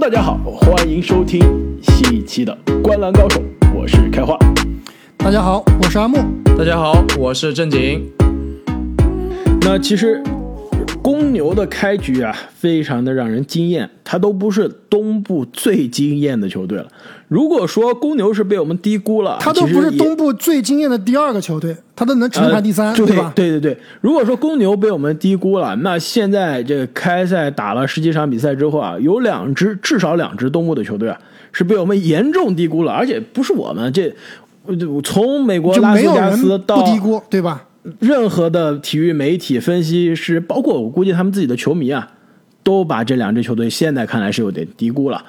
[0.00, 1.40] Hello，大家好，欢迎收听
[1.82, 3.40] 新一期的《观澜高手》，
[3.74, 4.38] 我是开花。
[5.16, 6.18] 大家好，我是阿木。
[6.56, 8.08] 大家好，我是正经。
[9.62, 10.22] 那其实
[11.02, 16.86] 公牛的开局啊，非常的让人惊艳，它都不是东部最惊艳的球队了。
[17.28, 23.32] 如果说公牛是被我们低估了，他都不是东部最惊艳的第二个球队，他都能只能排第三，呃对吧？
[23.34, 31.18] 对对对，如果说公牛被我们低估了，那现在这个开赛打了十几场比赛之后啊，有两支至少两支东部的球队啊
[31.52, 34.14] 是被我们严重低估了，而且不是我们这。
[34.66, 37.64] 呃从美国就拉斯加斯到不低估，对吧？
[37.98, 42.10] 任何的体育媒体分析师，包括我估计他们自己的球迷啊，
[42.62, 45.24] 都把这两支球队现在看来是有点低估了。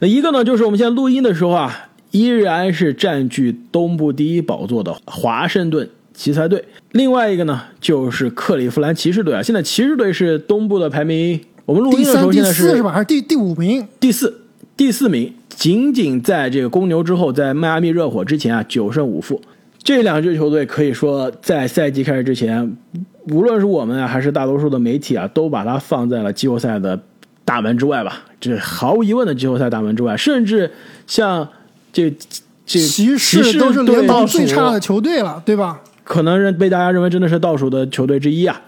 [0.00, 6.58] 那一个呢，就是我们现在录音的时候啊，依然是占据东部第一宝座的华盛顿奇才队；
[6.92, 9.42] 另外一个呢，就是克利夫兰骑士队啊。
[9.42, 12.90] 现在骑士队是东部的排名，我们录、音的时候现在是第四是吧？
[12.90, 13.86] 还是第第五名？
[14.00, 14.40] 第四，
[14.76, 19.40] 第四名，仅仅在这个公牛之后，在迈阿密热火之前啊，九胜五负。
[19.88, 22.76] 这两支球队可以说在赛季开始之前，
[23.30, 27.00] 无论是我们啊，还是大多数的媒体啊，都把它放在了季后赛的
[27.42, 28.26] 大门之外吧。
[28.38, 30.70] 这毫无疑问的季后赛大门之外，甚至
[31.06, 31.48] 像
[31.90, 32.10] 这
[32.66, 35.80] 这骑士士都是队联盟最差的球队了，对吧？
[36.04, 38.60] 可能认被大家认为真的是倒数的球队之一啊。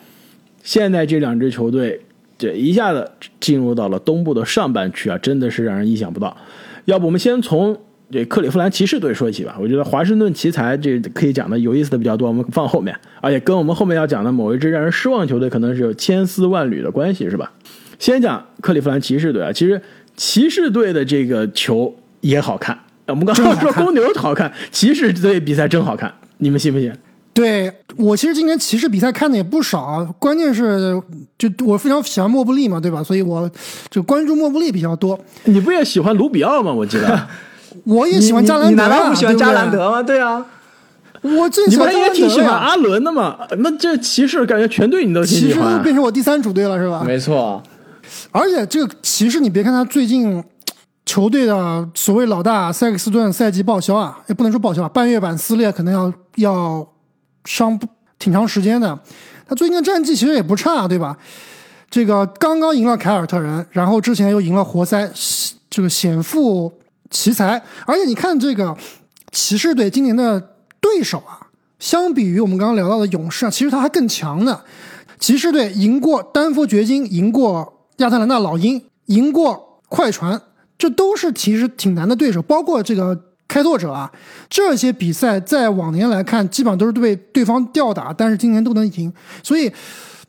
[0.62, 2.00] 现在这两支球队，
[2.38, 6.34] 这一下子进入到了东部的上半区啊，真的是让人意想不到。
[6.86, 7.76] 要不我们先从
[8.10, 9.56] 这克利夫兰骑士队说起吧。
[9.60, 17.52] 我觉得华盛顿奇才这可以讲的有意思的比较多，我们放后面，而且跟我们后面要讲的某一支让人失望球队可能是有千丝万缕的关系，是吧？
[17.98, 19.80] 先讲克利夫兰骑士队啊，其实
[20.16, 22.78] 骑士队的这个球也好看。
[23.06, 26.92] 我们刚刚说公牛好看，骑士队比赛真好看，你们信不信？
[27.32, 31.00] 对我其实今年骑士比赛看的也不少啊，关键是
[31.38, 33.02] 就我非常喜欢莫布利嘛，对吧？
[33.02, 33.48] 所以我
[33.88, 35.18] 就关注莫布利比较多。
[35.44, 36.72] 你不也喜欢卢比奥吗？
[36.72, 37.28] 我记得
[37.84, 40.02] 我也喜欢加兰德、啊，你难道不喜欢加兰德吗？
[40.02, 40.44] 对啊，
[41.22, 43.38] 我最喜欢你不是也挺喜欢阿伦的吗？
[43.58, 45.78] 那这骑士感觉全队你都挺骑士都。
[45.82, 47.02] 变成我第三主队了，是吧？
[47.04, 47.62] 没错，
[48.30, 50.42] 而且这个骑士，你别看他最近
[51.06, 56.88] 球队的所谓老大塞克斯顿赛季报销啊，也不能说报销啊，半月板撕裂可能要要
[57.44, 57.86] 伤不
[58.18, 58.98] 挺长时间的。
[59.48, 61.16] 他最近的战绩其实也不差，对吧？
[61.90, 65.10] 这个刚刚赢了凯尔特人，然后之前又赢了活塞，
[65.68, 66.72] 这个显富
[67.10, 67.62] 奇才。
[67.84, 68.76] 而且你看这个
[69.32, 70.40] 骑士队今年的
[70.80, 71.38] 对手啊，
[71.78, 74.60] 相比于我们刚刚聊到的勇士啊，其实他还更强呢。
[75.18, 80.40] 骑士队赢过丹佛掘金，赢过亚特兰大老鹰，赢过快船，
[80.78, 82.40] 这都是其实挺难的对手。
[82.40, 84.10] 包括这个开拓者啊，
[84.48, 89.12] 这些比赛在往年来看，基本上都是被对方吊打，但是今年都能赢。
[89.42, 89.70] 所以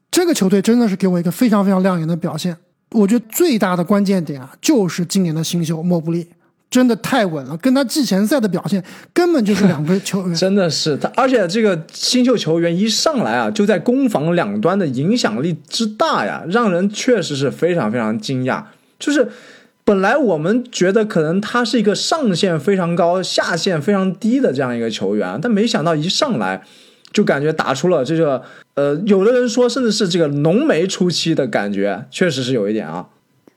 [0.09, 2.57] 这个球队真的是给我一个非常非常亮眼的表现。
[2.91, 6.27] 我觉得最大的关键点啊，就是今年的新秀莫布利。
[6.71, 8.81] 真的太稳了，跟他季前赛的表现
[9.13, 10.33] 根本就是两个球员。
[10.33, 18.63] 真的是他，而且这个新秀球员一上来啊，就在攻防两端的影响力之大呀，让人确实是非常非常惊讶。
[18.97, 19.27] 就是
[19.83, 26.61] 本来我们觉得可能他是一个上限非常高、下限非常低的这样一个球员，但没想到一上来
[27.11, 28.41] 就感觉打出了这个
[28.75, 33.07] 呃，有的人说甚至是这个浓眉初期的感觉，确实是有一点啊。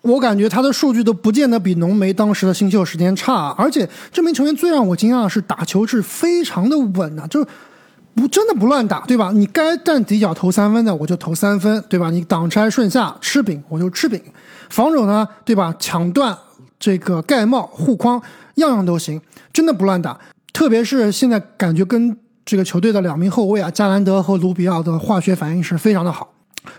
[0.04, 7.46] 我感觉他的数据都不见得比浓眉当时的新秀时间差，啊而且这名球员最让我惊讶的是打球是非常的稳啊，就是
[8.14, 9.32] 不真的不乱打，对吧？
[9.34, 12.10] 你该站底角投三分的我就投三分，对吧？
[12.10, 14.20] 你挡拆顺下吃饼我就吃饼，
[14.68, 15.74] 防守呢，对吧？
[15.78, 16.36] 抢断
[16.78, 18.20] 这个盖帽护框
[18.56, 19.18] 样样都行，
[19.54, 20.20] 真的不乱打。
[20.52, 22.14] 特别是现在感觉跟
[22.44, 26.33] 这个球队的两名后卫啊，加兰德和卢比奥的化学反应是非常的好。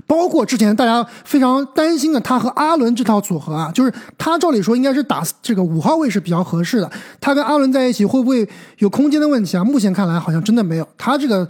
[0.08, 8.48] 包括之前大家非常担心的他和阿伦这套组合啊，就是他照理说应该是打这个五号位是比较合适的，他跟阿伦在一起会不会
[8.80, 9.64] 有空间的问题啊？
[9.64, 11.48] 目前看来好像真的没有，他这个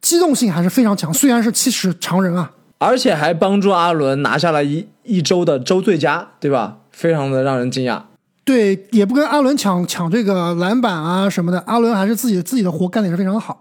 [0.00, 6.78] 机动性还是非常强，虽然是七尺长人啊，而且还帮助阿伦拿下了一一周的周最佳，对吧？
[6.90, 8.02] 非常的让人惊讶。
[8.44, 13.60] 对，也不跟阿伦抢抢这个篮板啊什么的，阿伦还是自己自己的活干的也是非常好。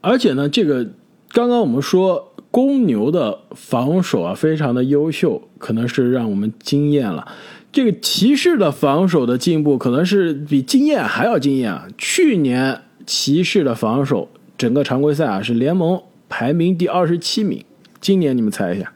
[0.00, 0.84] 而且呢，这个
[1.30, 7.26] 刚刚我们说公牛的防守啊，非常的优秀，可能是让我们惊艳了。
[7.72, 11.88] 这个骑士的防守的进步，可能是比惊艳还要惊艳啊！
[11.98, 17.64] 去年骑士的防守整个常规赛啊是联盟排名第二十七名，
[18.00, 18.92] 今年你们猜一下，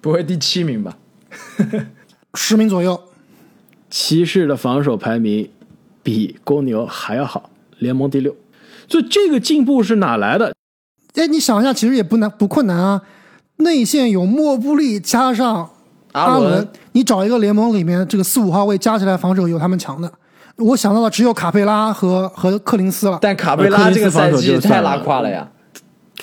[0.00, 0.96] 不会第七名吧？
[2.32, 2.98] 十名左右，
[3.90, 5.50] 骑士的防守排名
[6.02, 8.34] 比公牛还要好，联盟第六。
[8.88, 10.54] 所以这个进步是哪来的？
[11.16, 13.02] 哎，你想一下，其实也不难不困难啊。
[13.56, 15.68] 内线有莫布利加上
[16.12, 20.12] 阿伦，你找一个联盟里面这个四五号位加起来防守有他们强的，
[20.56, 23.18] 我想到的只有卡佩拉和和克林斯了。
[23.20, 25.48] 但卡佩拉这个赛季太拉胯了呀。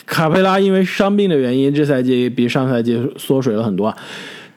[0.05, 3.95] 卡佩拉因为伤病的原因，这赛季比上赛季缩水了很多。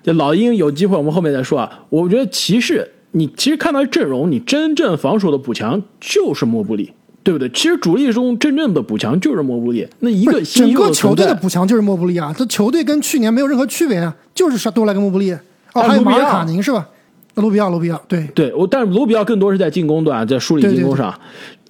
[0.02, 1.80] 这老鹰有机会，我们后面再说啊。
[1.88, 6.92] 我觉得骑士，你其实看到阵容，你真正防守的补强就是莫布里，
[7.26, 7.48] 对不对？
[7.48, 9.84] 其实主力中真正的补强就是莫布利。
[9.98, 15.32] 那一个整个球队的补强就是莫布利啊，这球队跟去年没有任何区别啊，就是多来个莫布利。
[15.72, 16.86] 哦，还有马尔卡宁是吧？
[17.34, 21.12] 卢比奥，卢比奥，对对，我但是卢比奥更多是在进攻端，在梳理进攻上，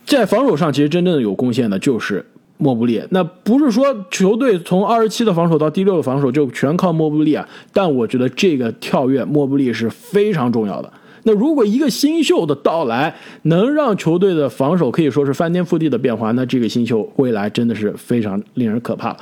[0.05, 2.25] 在防守上其实真正的有贡献的就是。
[2.59, 10.91] 莫布利，那不是说球队从二十七的防守到第六的防守就全靠莫布利啊，但我觉得这个跳跃莫布利是非常重要的。
[11.27, 13.13] 那如果一个新秀的到来
[13.43, 19.15] 能让球队的防守可以说是翻天覆地的变化，那这个新秀未来真的是非常令人可怕。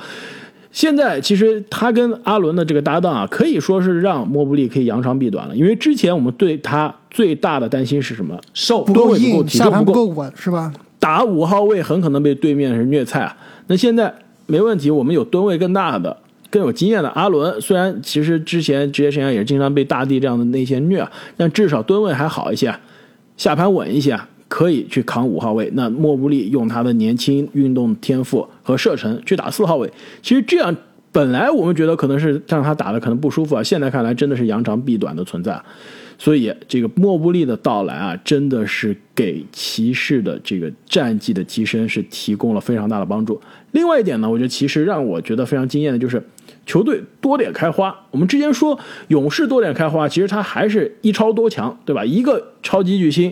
[0.71, 8.39] 现在其实他跟阿伦的这个搭档啊，可以说是让莫布利可以扬长避短了，因为之前我们对他最大的担心是什么？
[8.53, 10.71] 瘦，不够硬，下盘不够稳，是吧？
[10.99, 13.35] 打五号位很可能被对面是虐菜啊！
[13.67, 14.13] 那现在
[14.45, 16.15] 没问题，我们有吨位更大的、
[16.49, 17.59] 更有经验的阿伦。
[17.59, 22.73] 虽然其实之前职业生涯也是经常被大地这样的内线虐，但至少吨位还好一些，
[23.37, 25.69] 下盘稳一些，可以去扛五号位。
[25.73, 30.75] 那莫布利用他的年轻、运动天赋和射程去打四号位，其实这样
[31.15, 35.57] 本来我们觉得可能是让他打的可能不舒服啊，现在看来真的是扬长避短的存在。
[36.17, 43.39] 所以，这个莫布利的到来啊，真的是给骑士的这个战绩的提升是提供了非常大的帮助。
[43.71, 46.21] 另外一点呢，我觉得其实让我觉得非常惊艳的就是
[46.65, 47.97] 球队多点开花。
[48.11, 48.77] 我们之前说
[49.07, 52.03] 勇士多点开花，其实他还是一超多强，对吧？
[52.03, 53.31] 一个超级巨星，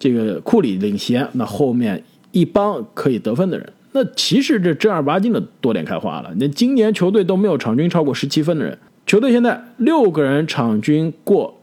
[0.00, 3.72] 这个库里领衔，那后面一帮可以得分的人。
[3.92, 6.30] 那骑士这正儿八经的多点开花了。
[6.36, 11.54] 那今年球队都没有场均超过十七分的人，球队现在六个人场均过。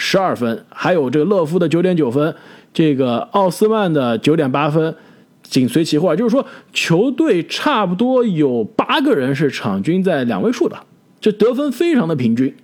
[0.00, 2.32] 十二分，还有这个乐夫的九点九分，
[2.72, 4.94] 这个奥斯曼的九点八分，
[5.42, 6.14] 紧随其后啊。
[6.14, 10.78] 就是说，球队差不多有八个人是场均在两位数的，
[11.20, 12.54] 这得分非常的平均。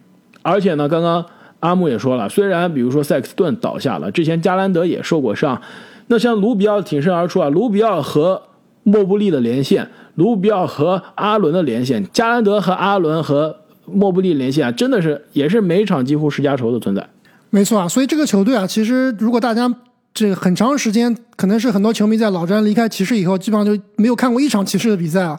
[0.43, 1.27] 而且呢，刚刚
[1.59, 5.61] 阿木也说了，虽然比如说塞克斯顿倒下了，之前加兰德也受过伤，
[6.07, 8.41] 那像卢比奥挺身而出啊，卢比奥和
[8.85, 17.07] 莫布利的连线，卢比奥和阿伦的连线，加兰德和阿伦和莫布利连线啊，真的是也是每场几乎十加球的存在。
[17.51, 19.73] 没错啊，所以这个球队啊，其实如果大家
[20.13, 25.39] 这个很长时间，可能是很多球迷在老詹离开骑士以后，基本上就没有看过一场骑士的比赛啊，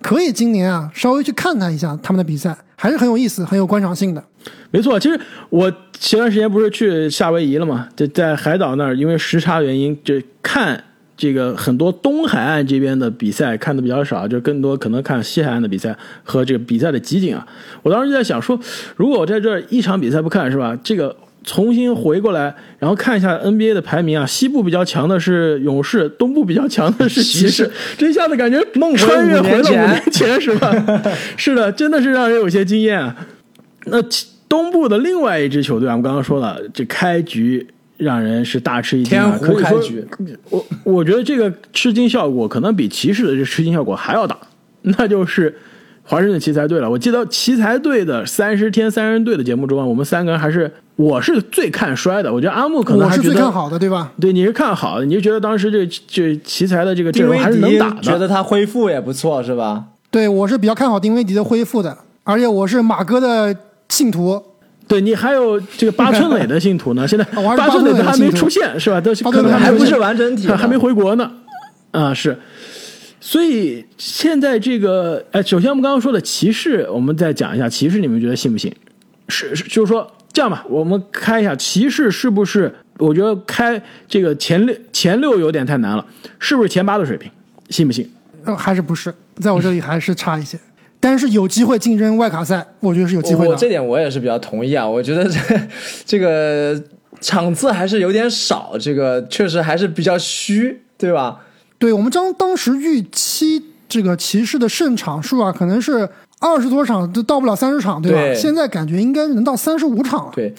[0.00, 4.22] 可以今年啊稍微去看看一下他们的比赛，还是很有意思、很有观赏性的。
[4.70, 10.82] 没错，其实我前段时间不是去夏威夷了嘛，就在海岛那儿，因为时差原因，就看
[11.16, 17.46] 这个很多东海岸这边的比赛看的比较少，就更多可能看西海岸的比赛和这个比赛的集锦啊。
[17.82, 18.58] 我当时就在想说，
[18.96, 20.78] 如果我在这一场比赛不看，是吧？
[20.84, 21.16] 这个。
[21.48, 27.70] 重新回过来，然后看一下 NBA 的排名啊，西部比较强的是勇士，东部比较强的是骑士。
[27.96, 30.74] 这一下子感觉梦穿越回了五年前，是吧？
[31.38, 33.14] 是的，真的是让人有些惊艳。
[33.84, 33.98] 那
[34.48, 37.64] 东部的另外一支球队啊，我们刚刚说了，这开局
[37.96, 39.10] 让人是大吃一惊。
[39.10, 40.06] 天湖开局，
[40.50, 44.36] 我我觉得这个吃惊效果可能比骑士的这吃惊效果还要大，
[44.82, 45.54] 那就是。
[46.08, 52.32] 华盛顿奇才队了，我记得奇才队的三十天三人队的节目中啊，我们三个人还是我是最看衰的。
[52.32, 54.12] 我觉得阿木可能还是最看好的，对吧？
[54.20, 59.84] 对，你是看好的，你就觉得当时这这奇才的这个阵容还是能打的，觉得他恢复也不错，是吧？
[60.08, 63.56] 对，我是比较看好丁威迪的恢复的，而且我是马哥的
[63.88, 64.40] 信徒。
[64.88, 67.24] 对你还有这个八村垒的信徒呢， 现在
[67.56, 69.00] 八村垒都还没出现，是吧？
[69.00, 71.30] 都可能还不是完整体，还没回国呢。
[71.90, 72.38] 啊，是。
[73.20, 78.72] 所以现在这个，哎，首先我们刚刚说的骑士，我们再讲一下骑士，你们觉得信不信？
[79.28, 82.72] 是，就是说这样吧，我们开一下骑士是不是？
[82.98, 86.06] 我觉得开这个前六前六有点太难了，
[86.38, 87.28] 是不是前八的水平？
[87.70, 88.08] 信不信？
[88.44, 89.12] 呃，还是不是？
[89.40, 90.56] 在我这里还是差一些，
[91.08, 93.54] 但是有机会竞争外卡赛，我觉得是有机会的。
[93.54, 95.38] 这点我也是比较同意啊，我觉得这
[96.04, 96.82] 这个
[97.20, 101.42] 场次还是有点少，这个确实还是比较虚，对吧？
[101.78, 106.08] 对我们当当时预期这个骑士的胜场数啊，可能是
[106.40, 108.34] 二十多场都到不了三十场，对吧？
[108.34, 110.32] 现在感觉应该能到三十五场了。
[110.34, 110.52] 对，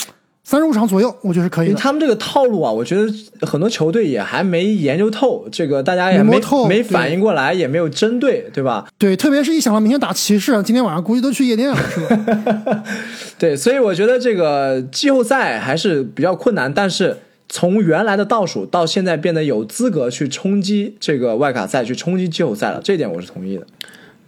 [0.50, 1.75] 三十五场左右，我觉得是可以的。
[1.75, 6.39] 他们这个套路啊，我觉得很多球队也还没研究透，这个大家也没
[6.70, 8.88] 没反应过来，也没有针对，对吧？
[8.98, 12.84] 对，特别是一想到明天打骑士，今天晚上估计都去夜店了，是吧？
[13.38, 17.18] 对，所以我觉得这个季后赛还是比较困难，但是。
[17.50, 23.66] 从原来的倒数到现在变得有资格去冲击这个外卡赛，去冲击季后赛了，这点我是同意的。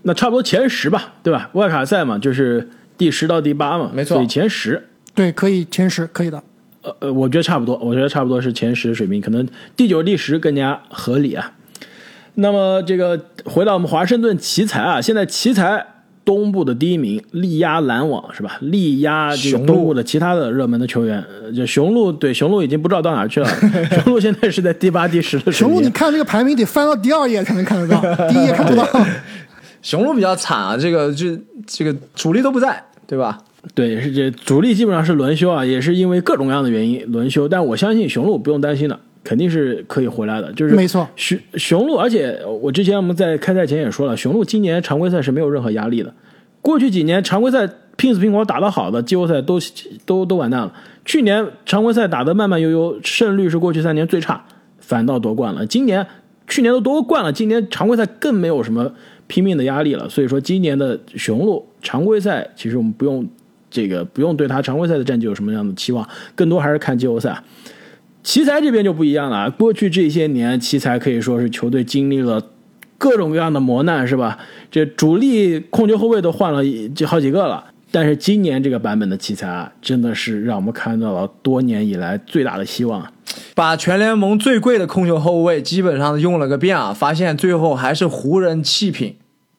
[0.03, 1.49] 那差不多前十吧，对吧？
[1.51, 4.87] 外卡赛嘛，就是第十到第八嘛，没错所以前十。
[5.13, 6.41] 对，可以前十，可以的。
[6.81, 11.51] 呃呃，我觉得差不多，我觉得差不多是前十水平，可能第九、第十更加合理啊。
[12.35, 15.85] 那么这个回到我们华盛顿奇才啊，现在奇才
[16.23, 18.57] 东部的第一名力压篮网是吧？
[18.61, 23.49] 力压这个东部的其他的热门的球员，呃就雄鹿对雄鹿已经不知道到哪去了，
[23.91, 25.89] 雄鹿现在是在第八、第十的水雄鹿，你。
[25.89, 27.99] 看这个排名得翻到第二页才能看得到，
[28.29, 28.87] 第一页看不到。
[29.81, 31.37] 雄鹿比较惨啊，这个这
[31.67, 33.37] 这个主力都不在，对吧？
[33.75, 37.47] 对，是这主力基本上是轮休啊，也是因为各种各样的原因轮休。
[37.47, 40.51] 但我相信雄鹿不用担心的，肯定是可以回来的。
[40.53, 46.13] 就是没错雄雄鹿，而且我之前我们在开赛前也说了，雄鹿今年常规赛是没有任何压力的。
[46.61, 49.59] 过去几年常规赛拼死拼活打得好的，季后赛都
[50.05, 50.73] 都都完蛋了。
[51.05, 54.45] 去年常规赛打得慢慢悠悠，胜率是过去三年最差，
[54.79, 55.65] 反倒夺冠了。
[55.65, 56.05] 今年
[56.47, 58.91] 去年都夺冠了，今年常规赛更没有什么
[59.27, 60.07] 拼命的压力了。
[60.09, 63.27] 所以说，今年的雄鹿常规赛其实我们不用
[63.69, 67.43] 这个不用对他常规赛的战绩有什么样的期望，更多还是看季后赛。
[68.21, 72.51] 奇才这边就不一样了，过去这些年，奇才可以说是球队经历了
[72.97, 74.37] 各种各样的磨难，是吧？
[74.69, 76.61] 这主力控球后卫都换了
[76.93, 83.11] 就好几个了，但是今年这个版本的奇才啊，真的是让我们看到了多年以来最大的希望。
[83.55, 89.15] 把全联盟最贵的控球后卫基本上用了个遍啊，发现最后还是湖人弃品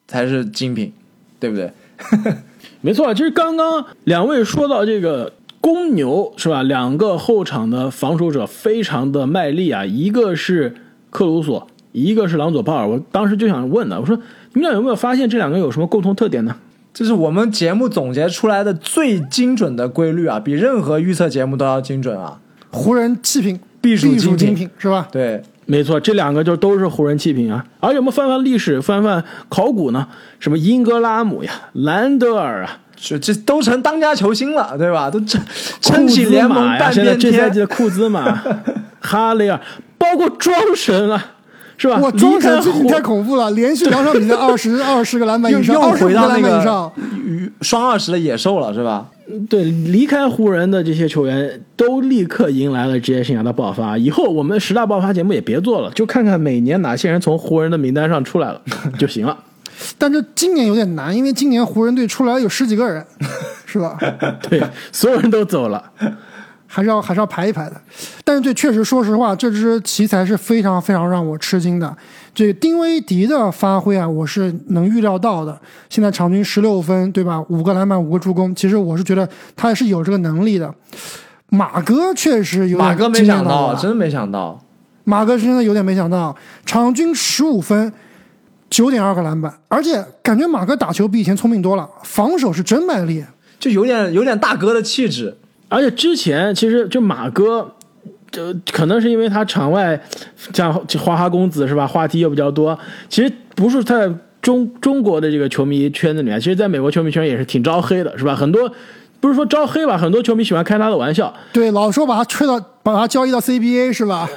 [0.07, 0.93] 才是精品，
[1.39, 1.73] 对不对？
[2.81, 6.63] 没错，其实刚刚两位说到这个公牛是吧？
[6.63, 10.73] 两个后场的防守者非常的卖力啊，一个是
[11.09, 12.87] 克鲁索，一个是朗佐鲍尔。
[12.87, 14.15] 我当时就想问呢，我说
[14.53, 16.55] 你们俩有没有发现这两个有什么共同特点呢？
[16.93, 22.41] 这是我们节目总结出来的最精准的规律啊，比任何预测节目都要精准啊！
[22.69, 25.07] 湖人弃平，必属精品是吧？
[25.09, 25.41] 对，
[25.71, 27.63] 没错，这两个就都是湖人弃品啊。
[27.79, 30.05] 而且我们翻翻历史，翻翻考古呢，
[30.37, 35.09] 什么英格拉姆呀、兰德尔啊，这这都成当家球星了，对吧？
[35.09, 35.41] 都撑
[35.79, 37.65] 撑起联盟，半边现在这赛季天。
[37.65, 38.43] 的库兹马、
[38.99, 39.57] 哈雷尔，
[39.97, 41.25] 包括庄神啊，
[41.81, 41.97] 是吧？
[41.97, 47.51] 哇，离庄开神最近太恐怖了，连续两场比赛 二十二十个篮板又以上，又二十个篮回到那板以上个。
[47.61, 49.07] 双二十的野兽了，是吧？
[49.49, 53.97] 对，离开湖人的这些球员都立刻迎来了职业生涯的爆发。
[53.97, 58.61] 以后我们十大爆发节目也别做了，就看看每年哪些人从湖人的名单上出来了
[58.99, 59.35] 就行了。
[59.97, 63.03] 但这今年有点难，因为今年湖人队出来有十几个人，
[63.65, 63.97] 是吧？
[64.47, 64.61] 对，
[64.91, 65.83] 所有人都走了。
[66.73, 67.81] 还是要还是要排一排的。
[68.23, 71.93] 但是这确实，说实话，这支奇才是非常非常让我吃惊的。
[72.33, 75.59] 这个丁威迪的发挥啊，我是能预料到的。
[75.89, 77.43] 现在场均十六分，对吧？
[77.49, 80.73] 五个篮板，五个助攻，其实我是觉得他是有这个能力的。
[81.49, 84.57] 马哥确实有点马哥没想到，真没想到。
[85.03, 86.33] 马哥真的有点没想到，
[86.65, 87.91] 场均十五分，
[88.69, 93.25] 九点二个篮板，而且感觉马哥打球比以前聪明多了，防守是真卖力。
[93.59, 95.37] 就有点有点大哥的气质，
[95.71, 97.75] 而且之前其实就马哥，
[98.29, 99.99] 就可能是因为他场外
[100.53, 102.77] 像花花公子是吧，话题又比较多。
[103.07, 104.11] 其实不是在
[104.41, 108.35] 中中国的这个球迷圈子里面，其实在美国球迷圈也是挺招黑的，是吧？
[108.35, 108.69] 很多
[109.21, 111.33] 不是说招黑吧，很多球迷喜欢开他的玩笑。
[111.53, 114.27] 对，老说把他吹到，把他交易到 CBA 是吧？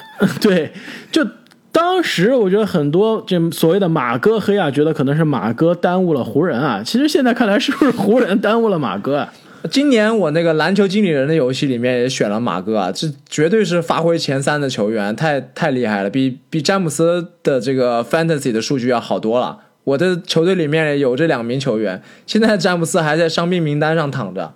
[0.41, 0.73] 对，
[1.11, 1.27] 就
[1.73, 6.81] 当时我觉得很多这所谓的马哥黑啊，觉得可能是马哥耽误了湖人啊。
[6.85, 9.33] 其实现在看来，是不是湖人耽误了马哥啊？
[9.71, 19.59] 今年我那个篮球经理人的游戏里面也选了马哥啊，这绝对是发挥前三的球员，太太厉害了，比比詹姆斯的这个 fantasy 的数据要好多了。
[19.85, 24.53] 我的球队里面有这两名球员，现在詹姆斯还在伤病名单上躺着。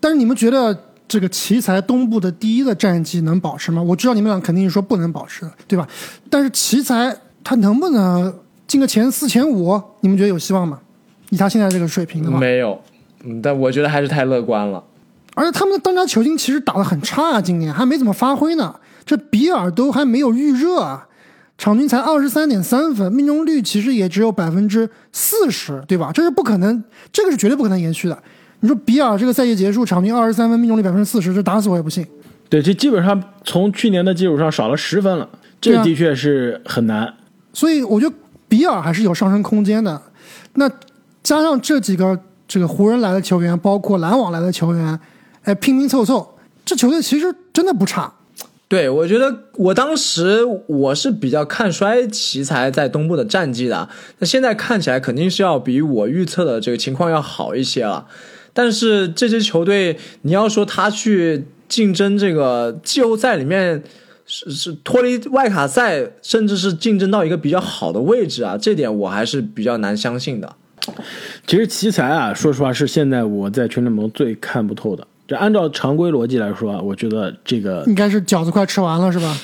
[0.00, 3.82] 但是你们觉得这个奇才东部的第一的战绩能保持吗？
[3.82, 5.86] 我知道你们俩肯定是说不能保持，对吧？
[6.28, 8.32] 但是奇才他能不能
[8.66, 9.80] 进个前四、前五？
[10.00, 10.80] 你们觉得有希望吗？
[11.30, 12.80] 以他现在这个水平的话，没有，
[13.24, 14.82] 嗯，但我觉得还是太乐观了。
[15.34, 18.74] 而且他们的当家球星其实打得很差啊，今年还没怎么发挥呢。
[19.04, 21.06] 这比尔都还没有预热啊，
[21.58, 26.10] 场均才二十三点三分，命中率其实也只有百分之四十，对吧？
[26.12, 26.82] 这是不可能，
[27.12, 28.18] 这个是绝对不可能延续的。
[28.60, 32.06] 你说比尔这个赛季结束，场均二十三分，命中率百分之四十，这打死我也不信。
[32.48, 35.28] 对，这基本上从去年的基础上少了十分了，
[35.60, 37.12] 这的确是很难。
[37.52, 38.14] 所以我觉得
[38.48, 40.00] 比尔还是有上升空间的。
[40.54, 40.68] 那
[41.22, 44.98] 加上这几个这个湖人来的球员，包括篮网来的球员，
[45.42, 48.12] 哎，拼拼凑凑，这球队其实真的不差。
[48.68, 53.88] 对，我觉得我当时我是比较看衰奇才在东部的战绩的，
[54.18, 58.06] 那现在看起来肯定是要比我预测的这个情况要好一些了。
[58.52, 63.84] 但是这支球队，你要说他去竞争这个季后赛里面，
[64.26, 70.56] 是是脱离外卡赛，甚至是竞争到一个比较好的位置啊，这点我还是比较难相信的。
[71.46, 75.06] 其实奇才啊，说实话是现在我在全联盟最看不透的。
[75.28, 79.36] 这按照常规逻辑来说啊，我觉得这个应该是饺子快吃完了是吧？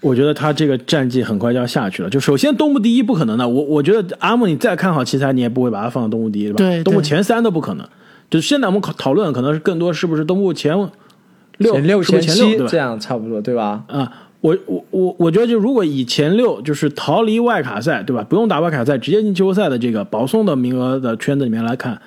[0.00, 2.08] 我觉得他这个战绩很快就要下去了。
[2.08, 6.56] 就首先东部第一不可能的，我我觉得阿木你再看好奇才，你也不会把它放到东部第一对吧？
[6.58, 7.86] 对对东部前三都不可能。
[8.30, 10.74] 就现在我们讨讨论可能是更多是不是东部前
[11.58, 12.78] 六前六前七这？
[12.78, 13.84] 样差不多对吧？
[13.88, 18.24] 啊，我我我我觉得就如果以前六就是逃离外卡赛对吧？
[18.28, 22.00] 不用打外卡赛直接进季后赛的这个保送的名额的圈子里面来看，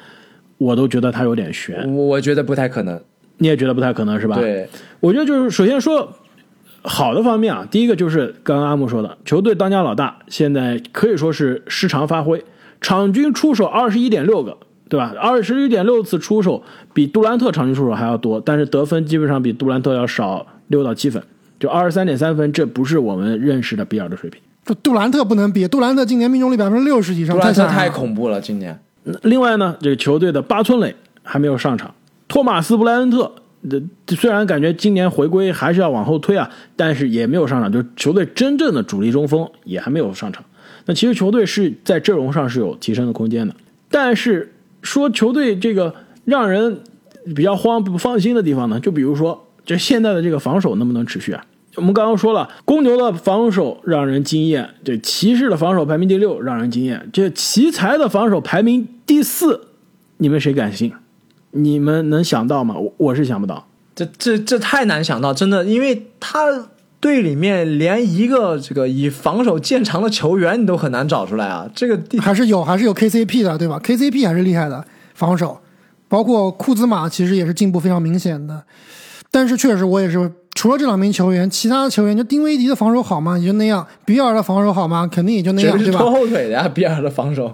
[0.57, 1.83] 我都觉得他有点悬。
[1.95, 2.99] 我我觉得不太可能。
[3.37, 6.07] 你也觉得不太可能是吧？，对，我觉得就是首先说
[6.81, 12.43] 好的方面啊，第一个就是刚刚阿木说的，球队当家老大现在可以说是失常发挥，
[12.79, 14.55] 场均出手二十一点六个，
[14.87, 15.13] 对吧？
[15.19, 16.63] 二十一点六次出手
[16.93, 21.21] 比杜兰特场均出手还要多，但是得分基本上比杜兰特要少六到七分，
[21.63, 24.41] 就二十三点三分，这不是我们认识的比尔的水平。
[24.65, 28.77] 这杜兰特不能比，杜兰特今年命中率百分之六十以上，杜兰特太恐怖了，今年。
[29.21, 31.95] 另外呢，这个球队的巴村磊还没有上场，
[32.27, 33.31] 托马斯布莱恩特，
[34.05, 40.43] 这虽然感觉今年回归还是要往后推啊，但是也没有上场，就是球队真正的主力中锋也还没有上场。
[40.85, 43.55] 那其实球队是在阵容上是有提升的空间的，
[43.89, 46.81] 但是说球队这个让人
[47.33, 51.45] 比较慌不放心的地方呢，就比如说这现在的这个防守能不能持续啊？
[51.75, 57.09] 我们刚刚说了，公牛的防守让人惊艳，这骑士的防守排名第六，让人惊艳。
[57.11, 59.67] 这奇才的防守排名第四，
[60.17, 60.93] 你们谁敢信？
[61.51, 62.75] 你们能想到吗？
[62.77, 63.67] 我我是想不到。
[63.95, 71.69] 这这这太难想到，真的，因为他队里面连一个这个以防守见长的球员你都很难找出来啊。
[71.75, 75.59] 这个地还是有还是有 KCP 的，对吧？KCP 还是厉害的防守，
[76.07, 78.63] 包括库兹马其实也是进步非常明显的。
[79.29, 80.31] 但是确实我也是，
[80.63, 83.37] 除了这两名球员，其他的球员就丁威迪的防守好吗？
[83.37, 83.85] 也就那样。
[84.05, 85.05] 比尔的防守好吗？
[85.11, 86.09] 肯定也就那样，对吧拖？
[86.09, 87.53] 后腿的呀，比尔的防守。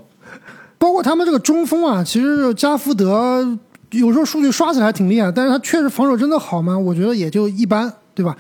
[0.78, 3.58] 包括他们这个中锋啊，其实加福德
[3.89, 6.78] 有时候数据刷起来挺厉害，但是他确实防守真的好吗？
[6.78, 8.38] 我觉得也就一般，对吧？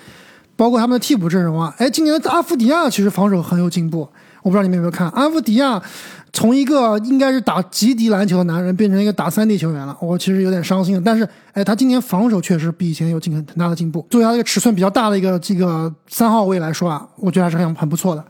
[0.55, 4.07] 包括他们的替补阵容啊，哎，今年的阿夫迪亚其实防守很有进步，
[4.43, 5.81] 我不知道你们有没有看，阿夫迪亚
[6.31, 11.01] 从一个应该是打极地篮球的男人变成一个打三 D 球员了，我其实有点伤心的。
[11.01, 14.05] 但是，哎，他今年防守确实比以前有进很大的进步。
[14.09, 18.23] 作为他这个尺寸比较大的一个这个三号位来说啊，我觉得还是很很不错的。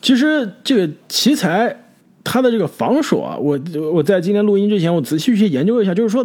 [0.00, 1.74] 其实这个奇才
[2.24, 3.58] 他的这个防守啊，我
[3.92, 6.24] 我在今天录音之前，我仔细去研究一下，就是说，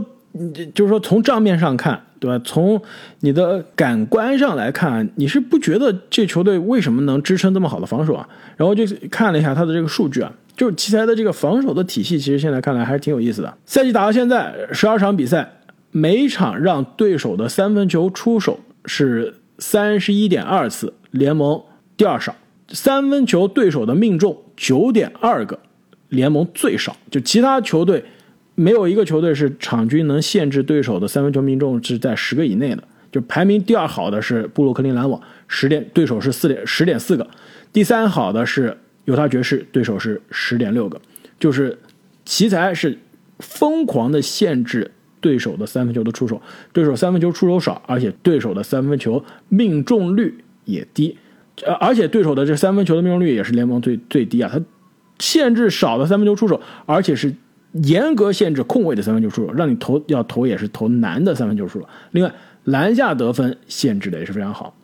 [0.74, 2.44] 就是说从账面上看，对吧？
[2.44, 2.82] 从
[3.20, 8.28] 你的感官上来看，你是不觉得这球队为什么能支撑这么好的防守啊？
[8.56, 13.58] 然后就看了一下他的这个数据啊，就是奇才的这个防守的体系，其实现在看来还是挺有意思的。
[13.66, 21.62] 赛季打到现在，十二场比赛，每场让对手的三分球出手是三十一点二次，联盟
[21.96, 22.36] 第二少。
[22.70, 25.58] 三分球对手的命中九点二个，
[26.10, 26.98] 联盟最少。
[27.10, 28.04] 就其他球队
[28.56, 32.84] 没有一个球队是场均能限制对手的三分球命中是在十个以内的。
[33.10, 37.26] 就排名第二好的是布鲁克林篮网，十点对手是四点十点四个，
[37.72, 38.76] 第三好的是
[39.08, 41.02] 犹他爵士，对手是十点六个。
[41.40, 41.78] 就是
[42.24, 42.98] 奇才是
[43.40, 46.42] 疯狂的限制对手的三分球的出手，
[46.72, 51.18] 对手三分球出手少，而且对手的三分球命中率也低。
[51.66, 54.64] 呃，而且对手的这三分球的命中率也是联盟最最低啊，他
[55.20, 57.34] 限制少的三分球出手，而且是
[57.72, 61.88] 严格限制空位的三分球出手，让你投要投也是投难的三分球出手。
[62.12, 62.32] 另外，
[62.64, 64.76] 篮下得分限制的也是非常好，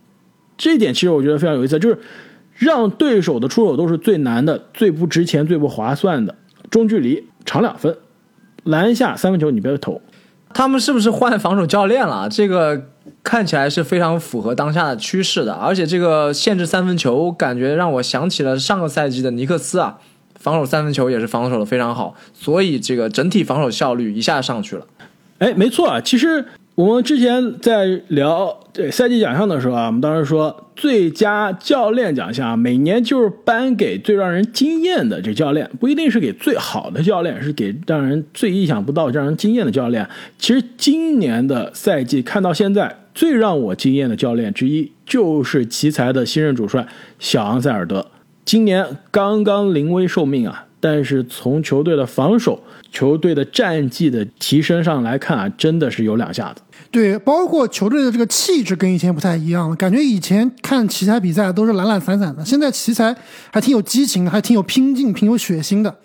[0.58, 1.98] 这一点其实我觉得非常有意思，就是
[2.64, 6.36] 让对手的出手都是最难的、最不值钱、最不划算的
[6.72, 7.98] 中距离长两分，
[8.64, 10.02] 篮下三分球你别投。
[10.54, 12.30] 他们是不是换防守教练了？
[12.30, 12.90] 这个
[13.24, 19.98] 看起来是非常符合当下的趋势的，而且这个限制三分球，感觉让我想起了上个赛季的尼克斯啊，
[20.40, 24.86] 防守三分球也是防守的非常好，所以这个整体防守效率一下上去了。
[25.40, 26.46] 哎，没错啊，其实
[26.76, 40.10] 我们之前在聊这赛季奖项的时候啊，我们当时说最佳教练奖项每年就是颁给最让人惊艳的这教练，不一定是给最好的教练，是给让人最意想不到、让人惊艳的教练。
[40.40, 46.88] 其实今年的赛季看到现在，最让我惊艳的教练之一就是奇才的新任主帅
[47.20, 48.08] 小昂塞尔德。
[48.44, 56.62] 今年刚刚临危受命啊，但是从球队的防守、球队的战绩的提升上来看啊，真的是有两下子。
[56.92, 63.16] 对，包括球队的这个气质跟以前不太一样了，感觉以前看奇才比赛都是懒懒散散的，现在奇才
[63.52, 65.98] 还挺有激情的，还挺有拼劲、挺有血性的。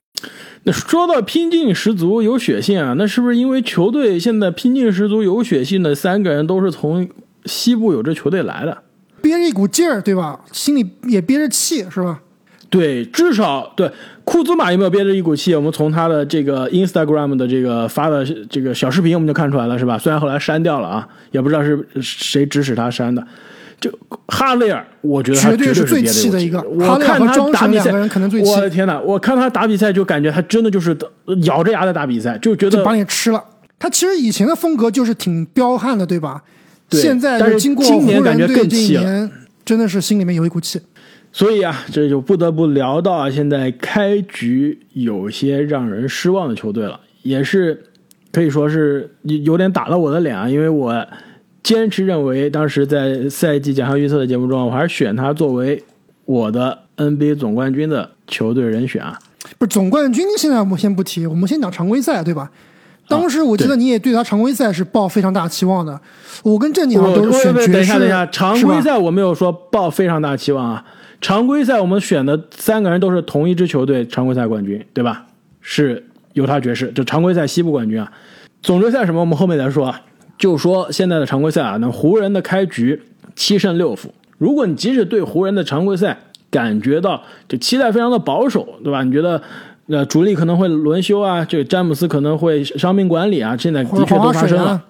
[0.64, 7.06] 那说到拼劲十足、有血性啊，那是不是因为球队现在拼劲十足、有血性的三个人都是从
[7.44, 8.84] 西部有支球队来的？
[9.20, 10.40] 憋着一股劲儿，对吧？
[10.50, 12.22] 心里也憋着气，是吧？
[12.70, 13.90] 对，至少对
[14.24, 15.54] 库兹马有没有憋着一股气？
[15.54, 19.98] 我们从他的这个 Instagram 的这个发的这个小视频我们就看出来了，是吧？
[19.98, 23.26] 虽然后来删掉了啊，也不知道是谁指使他删的。
[23.80, 23.88] 就
[24.26, 30.96] 哈雷尔，我觉得他绝对对是最气的一个我看他打比赛，我的天呐，我看他打比赛就感觉他真的就是
[31.46, 33.42] 咬着牙在打比赛，就觉得就把你吃了。
[33.78, 36.42] 他其实以前的风格就是挺彪悍的，对吧？
[36.90, 39.30] 对现在但是经过今年感觉湖人队这一更气了年，
[39.64, 40.80] 真的是心里面有一股气。
[41.38, 47.80] 所以啊，这就不得不聊到啊，现在开局有些让人失望的球队了，也是
[48.32, 51.06] 可以说是有点打了我的脸啊，因为我
[51.62, 55.80] 坚持认为，当时在赛季奖项预测的节目中，我还是选他作为
[56.24, 59.16] 我的 NBA 总冠军的球队人选啊。
[59.58, 62.50] 不是总冠军，现在我们先不提，我们先讲常规赛，对吧？
[63.06, 66.00] 当时我记得你也对他常规赛是抱非常大期望的，
[66.42, 67.72] 我跟郑景好我像都是选我爵士。
[67.72, 70.84] 等一下，等一下，常规赛我没有说抱非常大期望啊。
[71.20, 75.26] 常规赛我们选的三个人都是同一支球队常规赛冠军，对吧？
[75.60, 78.12] 是犹他爵士，就常规赛西部冠军啊。
[78.62, 80.00] 总决赛什么我们后面再说啊。
[80.38, 83.02] 就说现在的常规赛啊，那湖人的开局
[83.34, 84.14] 七胜六负。
[84.38, 86.16] 如果你即使对湖人的常规赛
[86.48, 89.02] 感觉到这期待非常的保守，对吧？
[89.02, 89.42] 你觉得
[89.88, 94.80] 呃主力可能会轮休啊，这个詹姆斯可能会伤病管理啊，现在的确都发生了。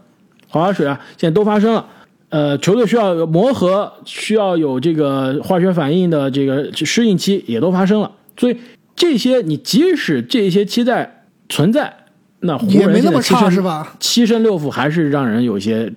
[0.53, 1.87] 水啊，水啊，现在都发生了。
[2.31, 8.11] 呃，球队需要磨合，需要有这个化学反应的这个适应期，也都发生了。
[8.37, 8.57] 所以
[8.95, 11.93] 这些你即使这些期待存在，
[12.41, 13.97] 那湖也人没那么差，是吧？
[13.99, 15.93] 七胜六负还是让人有些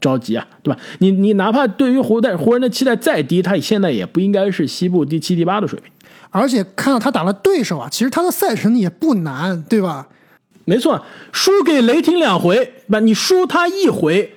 [0.00, 0.78] 着急啊，对吧？
[0.98, 5.90] 你你哪怕对于湖人湖人的期待再低，他现在也不应该是西部第七、第八的水平。
[6.30, 10.06] 而且看到他打了对手啊，其实他的赛程也不难，对吧？
[10.64, 14.32] 没错，输给雷霆两回，不，你输他一回，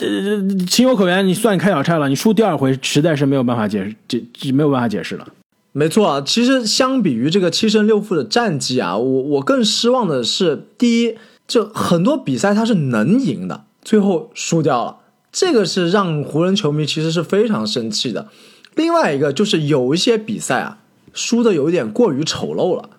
[0.00, 2.08] 呃，情有可原，你算你开小差了。
[2.08, 5.26] 你输第二回，实在是没有办法解释，这这没有办法解释了。
[5.72, 11.16] 没错，其实相比于这个七胜六负的战绩啊，我我更失望的是，第一，
[11.48, 14.98] 就很多比赛他是能赢的，最后输掉了，
[15.32, 18.28] 这个是让湖人球迷其实是非常生气的。
[18.74, 20.78] 另外一个就是有一些比赛啊，
[21.12, 22.90] 输的有一点过于丑陋了。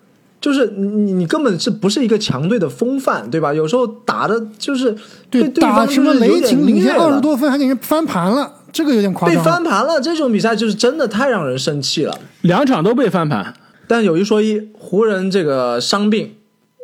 [0.44, 3.54] 就是你你根本是不是一个强队的风范，对吧？
[3.54, 4.94] 有时候打的就是
[5.30, 9.50] 对对打方什么雷霆领先二十多分，还给人翻盘了，这个有点夸张被。
[9.50, 12.18] 翻盘了，这种比赛就是真的太让人生气了。
[12.42, 13.54] 两场都被翻盘，
[13.88, 16.34] 但有一说一，湖人这个伤病，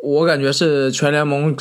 [0.02, 1.54] 我感觉是全联盟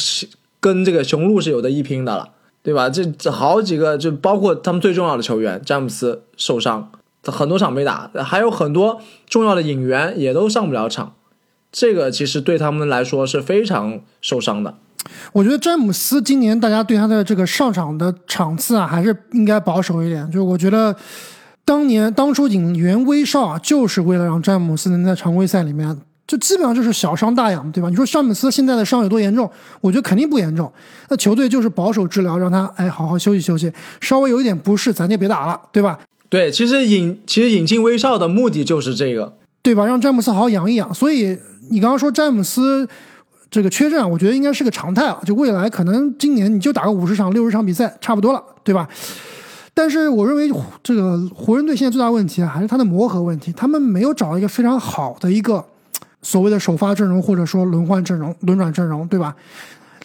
[0.61, 2.29] 跟这个雄鹿是有的一拼的了，
[2.63, 2.89] 对吧？
[2.89, 6.89] 这这好几个，就包括他们最重要的球员詹姆斯受伤，
[7.25, 11.15] 很多场没打，还有很多重要的引援也都上不了场。
[11.71, 14.75] 这个其实对他们来说是非常受伤的。
[15.31, 20.25] 我觉得詹姆斯今年大家对他的这个上场的场次啊，还是应该保守一点。
[20.27, 20.95] 就是我觉得
[21.63, 27.89] 当年当初引援威少啊，就是为了让詹姆斯能在常规赛里面，就基本上就是小伤大养，对吧？
[27.89, 29.49] 你说詹姆斯现在的伤有多严重？
[29.79, 30.71] 我觉得肯定不严重。
[31.07, 35.99] 那球队就是保守治疗，让他哎好好休息休息，稍微有一点不适，咱就别打了，对吧？
[36.27, 39.37] 对，其实引其实引进威少的目的就是这个。
[39.61, 39.85] 对吧？
[39.85, 40.93] 让詹姆斯好好养一养。
[40.93, 41.37] 所以
[41.69, 42.87] 你刚刚说詹姆斯
[43.49, 45.19] 这个缺阵，我觉得应该是个常态啊。
[45.25, 48.87] 就未来可能今年你就打个五十场、六十场比赛，差不多了，对吧？
[49.73, 50.51] 但是我认为
[50.83, 53.53] 这个湖人队现在最大问题啊，还是他的磨合问题。
[53.53, 55.63] 他们没有找到一个非常好的一个
[56.21, 59.33] 所谓的首发阵容，或者说轮换阵容、轮转阵容，对吧？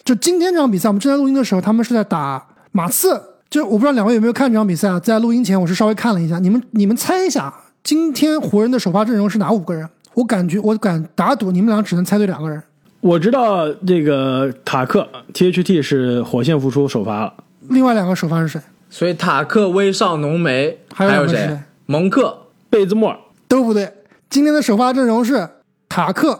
[0.05, 3.21] 就今天这场比赛，我们正在录音的时候，他们是在打马刺。
[3.49, 4.99] 就我不知道两位有没有看这场比赛啊？
[4.99, 6.39] 在录音前，我是稍微看了一下。
[6.39, 9.87] 你们你们猜一下，今天湖人的首发阵容是哪五个人？
[10.15, 12.61] 我感觉我敢打赌，你们俩只能猜对两个人。
[13.01, 17.33] 我知道这个塔克 THT 是火线复出首发了，
[17.69, 18.59] 另外两个首发是谁？
[18.89, 21.59] 所以塔克、威少、浓眉还有谁？
[21.85, 22.35] 蒙克。
[22.69, 23.17] 贝兹莫尔。
[23.47, 23.91] 都不对。
[24.29, 25.47] 今天的首发阵容是
[25.89, 26.39] 塔克、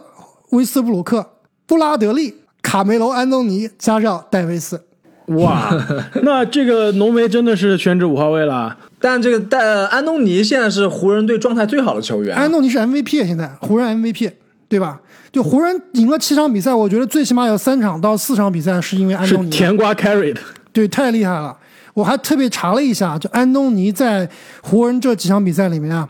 [0.50, 1.34] 威斯布鲁克、
[1.66, 4.85] 布拉德利、卡梅隆·安东尼加上戴维斯。
[5.34, 5.74] 哇，
[6.22, 8.76] 那这个浓眉真的是选址五号位了。
[9.00, 14.30] 但这个但安东尼现在是湖人队状态最好的球员啊，安东尼是 MVP，现在湖人 MVP，
[14.68, 15.00] 对吧？
[15.32, 19.50] 就湖人赢了七场比赛，我觉得最起码有三场到四场比赛是因为安东尼。
[19.50, 20.40] 甜瓜 carry 的，
[20.72, 21.54] 对，太厉害了！
[21.92, 24.28] 我还特别查了一下，就安东尼在
[24.62, 26.08] 湖人这几场比赛里面啊，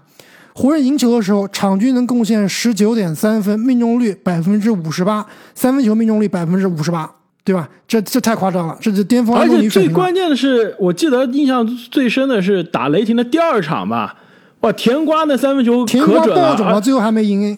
[0.52, 7.10] 湖人赢球的时候，场均能贡献十九点三分，命中率百分之五十八，三分球命中率百分之五十八，
[7.46, 7.68] 对吧？
[7.86, 9.70] 这这太夸张了，这是巅峰而且。
[9.70, 14.16] 最关键的是，我记得印象最深的是打雷霆的第二场吧，
[14.62, 17.56] 哇，甜瓜那三分球可准了，爆种了，最后还没赢。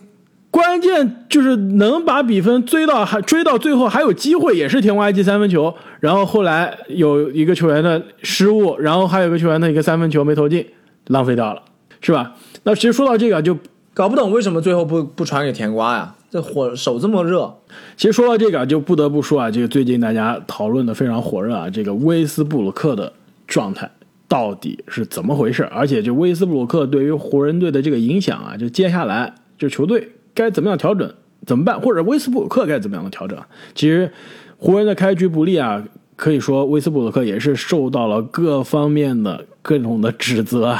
[0.50, 10.66] 关键就是能把比分追到还追到最后还有机会，也是甜瓜一记三分球，然后后来有一个球员的失误，然后还有一个球员的一个三分球没投进，
[11.06, 11.62] 浪费掉了，
[12.02, 12.34] 是吧？
[12.64, 13.56] 那其实说到这个就
[13.94, 16.14] 搞不懂为什么最后不不传给甜瓜呀？
[16.30, 17.54] 这火手这么热，
[17.96, 23.10] 其实说到这个，就不得不说啊，这个最近大家讨论的非常火热啊，这个威斯布鲁克的
[23.46, 23.90] 状态
[24.28, 25.64] 到底是怎么回事？
[25.64, 31.10] 而且就威斯布鲁克对于湖人队的这个影响啊，就接下来就球队该怎么样调整，
[31.46, 31.80] 怎么办？
[31.80, 33.38] 或者威斯布鲁克该怎么样的调整？
[33.74, 34.12] 其实
[34.58, 35.82] 湖人的开局不利啊，
[36.14, 40.78] 可以说威斯布鲁克也是受到了各方面的各种的指责，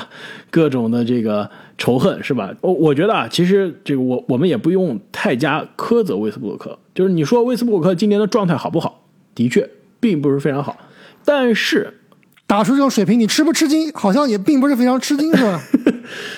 [0.50, 1.50] 各种的这个。
[1.78, 2.52] 仇恨是吧？
[2.60, 6.76] 我我觉得啊，其实这个我我们也不用太加苛责威斯布鲁克。
[6.92, 9.04] 就是你说威斯布鲁克今年的状态好不好？
[9.36, 10.76] 的确并不是非常好，
[11.24, 12.00] 但是
[12.48, 13.92] 打出这种水平，你吃不吃惊？
[13.92, 15.62] 好像也并不是非常吃惊，是吧？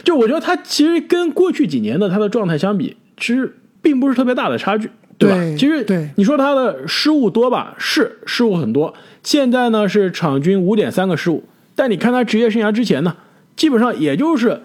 [0.04, 5.36] 就我觉得他其实跟过去几年的他的状态相比，其实并不是特别大的差距，对吧？
[5.58, 7.74] 其实对你说他的失误多吧？
[7.78, 8.92] 是失误很多。
[9.22, 13.16] 现在呢是场均五点三个失误，但你看他职业生涯之前呢，
[13.56, 14.60] 基本上也就是。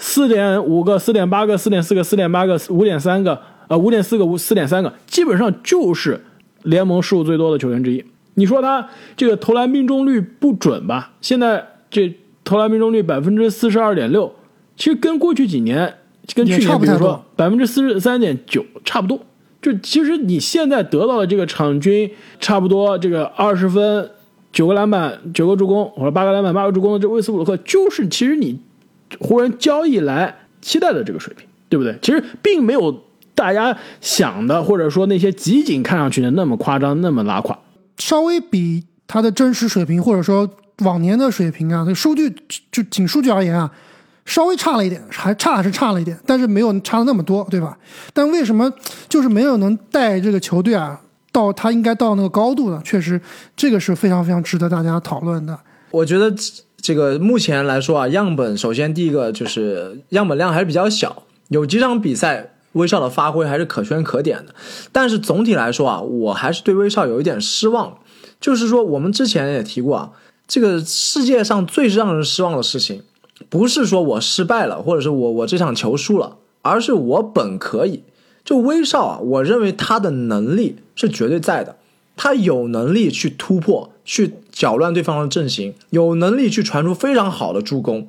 [0.00, 6.24] 四点五个，四点八个，四点四个，四点八个，五点三个，呃，五点四个，五四点三个，基本上就是
[6.62, 8.04] 联盟失误最多的球员之一。
[8.34, 11.10] 你说他这个投篮命中率不准吧？
[11.20, 14.32] 现在这投篮命中率百分之四十二点六，
[14.76, 15.92] 其实跟过去几年，
[16.32, 19.20] 跟去年比如说百分之四十三点九差不多。
[19.60, 22.08] 就其实你现在得到的这个场均
[22.38, 24.08] 差不多这个二十分、
[24.52, 28.60] 九个篮板、九个助攻，或者八个篮板、八个助攻的这威斯布鲁克，就是其实你。
[29.20, 31.96] 湖人交易来期待的这个水平，对不对？
[32.02, 37.58] 其实并没有大家想的，或者说那些集锦看上去的那么夸张，那么拉垮。
[37.98, 42.28] 稍微比他的真实水平，或者说往年的水平啊，这数据
[42.70, 43.70] 就仅数据而言啊，
[44.24, 47.76] 稍微差了一点，还差还是差了一点，但是没有差的那么多，对吧？
[48.12, 48.72] 但为什么
[49.08, 51.00] 就是没有能带这个球队啊
[51.32, 52.80] 到他应该到那个高度呢？
[52.84, 53.20] 确实，
[53.56, 55.58] 这个是非常非常值得大家讨论的。
[55.90, 56.34] 我觉得。
[56.88, 64.54] 这个目前来说啊，样本首先第一个就是样本量还是比较小，有几场比赛威少的发挥还是可圈可点的。
[64.90, 67.98] 但是总体来说啊，我还是对威少有一点失望。
[68.40, 70.12] 就是说，我们之前也提过啊，
[70.46, 73.02] 这个世界上最让人失望的事情，
[73.50, 78.02] 不是说我失败了，或者是我我这场球输了，而是我本可以。
[78.42, 81.76] 就威少啊，我认为他的能力是绝对在的。
[82.16, 88.08] 他有能力去突破，去搅乱对方的阵型，有能力去传出非常好的助攻，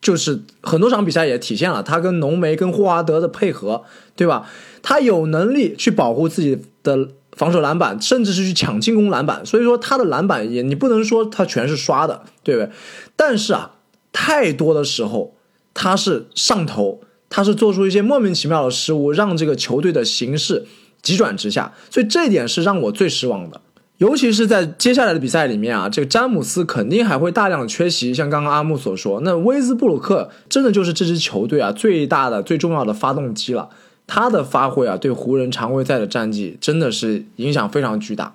[0.00, 3.82] 就是很多场比赛也体现了他跟浓眉、跟霍华德的配合，
[4.14, 4.48] 对吧？
[4.80, 9.44] 他有能力去保护自己的防守篮板，甚至是去抢进攻篮板。
[9.44, 12.70] 所以说他的篮板也你不能说他全是刷的，对不对？
[13.16, 13.72] 但是啊，
[14.12, 15.34] 太多的时候
[15.74, 20.66] 他是上头，他是做出一些莫名其妙的失误，让这个球队的形势。
[21.02, 23.58] 急转直下，所以这一点是让我最失望的。
[24.00, 28.14] 尤其是在接下来的比赛里面啊，这个詹姆斯肯定还会大量的缺席。
[28.14, 33.68] 像刚刚阿木所说，那威斯布鲁克真的就是这支球队啊最大的、最重要的发动机了。
[34.06, 38.32] 他的发挥啊，对湖人常规赛的战绩真的是影响非常巨大。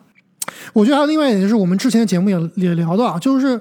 [0.74, 3.60] 我觉得还有另外一点，就是我们之前的节目也也聊到啊，就是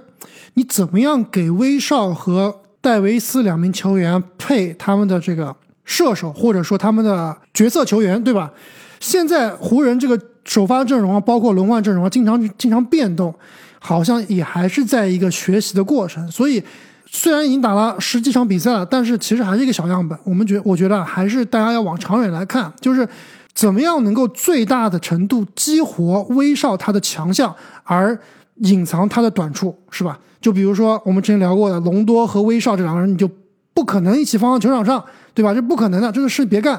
[0.52, 8.52] 你怎么样给威少和戴维斯两名球员配他们的这个射手，或者说他们的角色球员，对吧？
[9.00, 13.34] 现在湖人这个首发阵容啊，包括轮换阵容啊，经常经常变动，
[13.78, 16.30] 好像也还是在一个学习的过程。
[16.30, 16.62] 所以，
[17.06, 20.18] 虽然已经打了十几场比赛了，但是其实还是一个小样本。
[20.24, 23.08] 我们觉，我觉得还是大家要往长远来看，就是
[23.54, 27.54] 怎么样能够最大的程度激活威少他的强项，
[27.84, 28.18] 而
[28.56, 30.18] 隐藏他的短处，是吧？
[30.40, 33.28] 就比如说我们之前聊过的隆多和威少这两个人，你就
[33.72, 35.02] 不可能一起放到球场上，
[35.32, 35.54] 对吧？
[35.54, 36.78] 这不可能的，这个事别干。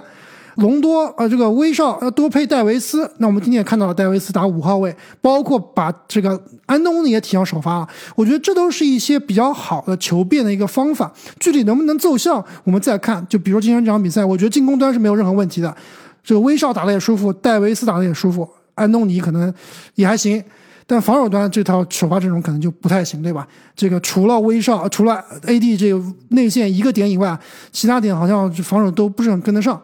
[0.56, 7.88] 隆多呃，这个威少要多配戴维斯，那我们今天也看到了戴维斯打五号位，包括把这个安东尼也提上首发。
[8.16, 13.26] 我觉得这都是一些比较好的求变的一个方法，具体能不能奏效，我们再看。
[13.28, 15.76] 就比如今天这场比赛，我觉得进攻端是没有任何问题的，
[16.24, 19.54] 这个威少打的也舒服，戴维斯打的也舒服，安东尼可能
[19.96, 20.42] 也还行，
[20.88, 23.46] 但防守端这套首发阵容可能就不太行，对吧？
[23.76, 27.38] 这个除了威少，除了 AD 这个内线一个点以外，
[27.74, 29.82] 其他点好像防守都不是很跟得上。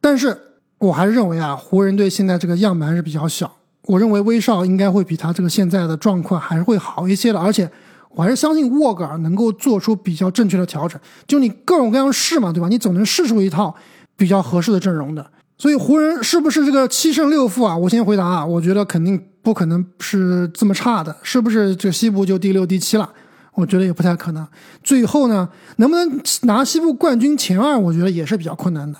[0.00, 0.36] 但是
[0.78, 3.50] 我还是认为啊，湖人队现在这个样本还是比较小。
[3.82, 7.70] 我认为威少应该会比他这个现在的状况还是会好一些的，而且
[8.10, 11.00] 我还是相信沃格尔能够做出比较正确的调整。
[11.26, 12.68] 就你各种各样试嘛，对吧？
[12.68, 13.74] 你总能试出一套
[14.16, 15.24] 比较合适的阵容的。
[15.56, 17.76] 所以湖人是不是这个七胜六负啊？
[17.76, 21.16] 我先回答啊，我觉得肯定不可能是这么差的。
[21.22, 23.08] 是不是这西部就第六、第七了？
[23.54, 24.46] 我觉得也不太可能。
[24.82, 27.78] 最后呢，能不能拿西部冠军前二？
[27.78, 28.98] 我觉得也是比较困难的。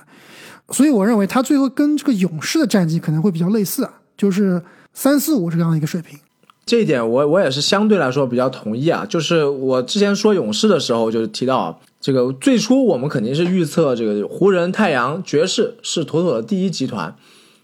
[0.71, 6.19] 所以我认为他最后跟这个勇士的战绩可能会比较类似啊，就是三四五这样一个水平。
[6.65, 9.07] 这一点我我也是相对来说比较同意啊。
[9.09, 17.15] 就是我之前说勇士的时候，就是提到啊，这个最初我们肯定是预测这个湖人、太阳、爵士是妥妥的第一集团。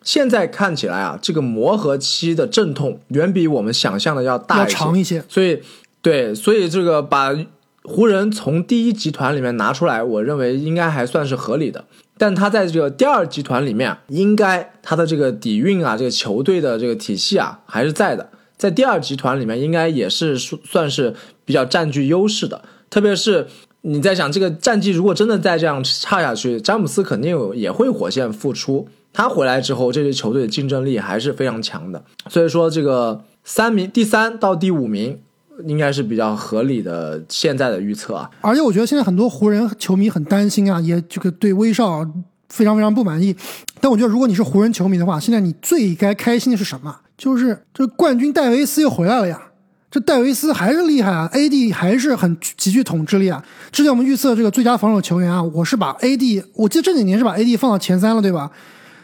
[0.05, 5.25] 现在看起来啊，这个磨合期的阵痛远比我们想象的要大要长一些。
[5.29, 5.61] 所以
[6.01, 7.37] 对，所以这个把
[7.83, 11.85] 湖人从第一集团里面拿出来，我认为应该还算是合理的。
[12.23, 18.31] 但他在这个第二集团里面，应该他的这个底蕴啊，这个球队的这个体系啊，还是在的。
[18.57, 21.13] 在第二集团里面，应该也是算是
[21.45, 22.63] 比较占据优势的。
[22.89, 23.49] 特别是
[23.81, 28.87] 你在想，这个战绩如果真的再这样差下去，詹姆斯肯定有也会火线复出。
[29.13, 32.05] 他回来之后，这支球队的竞争力还是非常强的。
[32.31, 35.19] 所以说，这个三名第三到第五名
[35.67, 38.31] 应该是比较合理的现在的预测啊。
[38.41, 42.05] 而且我觉得现在很多湖人球迷很担心啊，也这个对威少
[42.49, 43.35] 非常非常不满意。
[43.81, 46.97] 但我觉得如果你是湖人球迷的话，现在你最该开心的是什么？
[47.17, 49.41] 就是这冠军戴维斯又回来了呀！
[49.91, 53.45] 这戴维斯还是厉害啊，AD 还是很极具统治力啊。
[53.71, 58.51] 之前我们预测这个最佳防守球员啊，我是把 AD，我记得这几年是把 AD 放到前三了，对吧？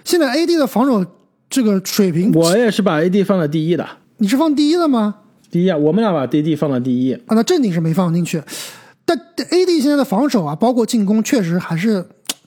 [0.02, 1.04] 现在 AD 的防守
[1.50, 3.86] 这个水平，我也是把 AD 放在第一的。
[4.16, 5.16] 你是放第一的吗？
[5.50, 8.42] 第一啊，我们俩把 DD 放到第一啊，那正经是没放进去。
[9.04, 12.04] 但 AD 现在的防守啊，包括进攻，确实还是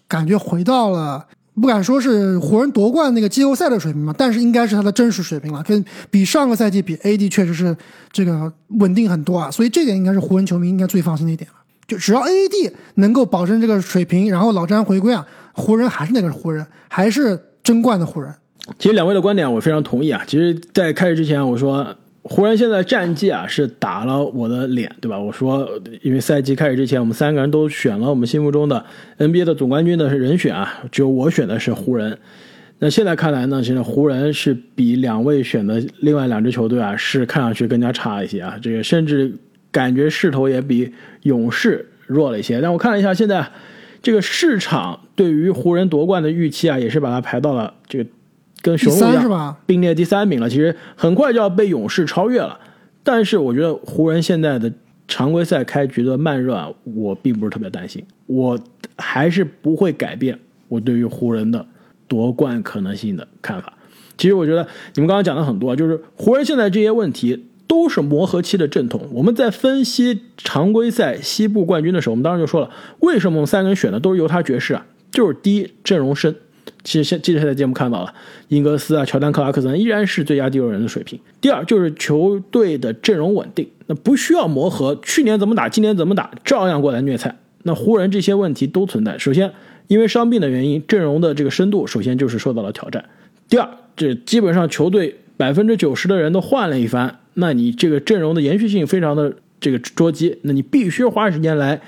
[0.08, 1.26] 感觉回到了。
[1.60, 5.62] 不敢说是湖人夺冠那个季后赛的水平嘛，但是应该是他的真实水平了。
[5.64, 7.76] 跟比上个赛季比，AD 确实是
[8.12, 11.58] 这个稳定很多啊，所以这点应该是湖人球迷应该最放心的一点了。
[11.88, 18.34] 就只要 AD 能够保证这个水平，然后老詹回归啊，湖人还是那个湖人，还是争冠的湖人。
[18.80, 20.24] 其实两位的观点我非常同意啊。
[20.26, 21.96] 其实，在开始之前我说。
[22.24, 25.20] 湖人现在战绩啊是打了我的脸，对吧？
[25.20, 25.68] 我说，
[26.04, 28.86] 因为赛季开始之前，我们三个人都选了我们心目中的
[29.18, 32.16] NBA 的总冠军的人选啊，只有我选的是湖人。
[32.78, 38.56] 那现在看来呢，现在湖人是比两位选的另外两支球队啊，是看上去更加差一些啊。
[38.62, 39.34] 这个甚至
[39.72, 42.62] 感觉势头也比勇士弱了一些。
[42.62, 43.48] 但我看了一下，现在
[44.04, 48.10] 这个市场对于湖人夺冠的预期啊，也是把它排到了这个。
[48.62, 52.60] 跟雄鹿一样并列第三名了，其实很快就要被勇士超越了。
[53.04, 54.72] 但是我觉得湖人现在的
[55.08, 58.60] 常规赛开局的慢热啊，我并不是特别担心，我
[58.98, 61.66] 还是不会改变我对于湖人的
[62.08, 63.74] 夺冠可能性的看法。
[64.18, 69.02] 其实我觉得你们刚刚讲的很多，就是湖人现在这些问题都是磨合期的阵痛。
[69.12, 72.70] 我们在分析常规赛西部冠军的时候，我们当时就说了，
[73.00, 74.86] 为什么我们三个人选的都是犹他爵士啊？
[75.12, 76.36] 就是第一阵容深。
[76.84, 78.14] 其实现记者现在节目看到了，
[78.48, 81.20] 英格斯啊、乔丹、克拉克森依然是最佳第六人的水平。
[81.40, 87.38] 第二就是球队的阵容稳定，那不需要磨合，去年怎么打，今年怎么打，照样过来虐菜。
[87.64, 89.18] 那湖人这些问题都存在。
[89.18, 89.52] 首先，
[89.88, 93.06] 因为伤病的原因，阵容的这个深度首先就是受到了挑战。
[93.48, 101.80] 第二，这基本上球队百分之九十的人都换了一番，那你这个阵容的延续性非常的这个捉急，那你必须花时间来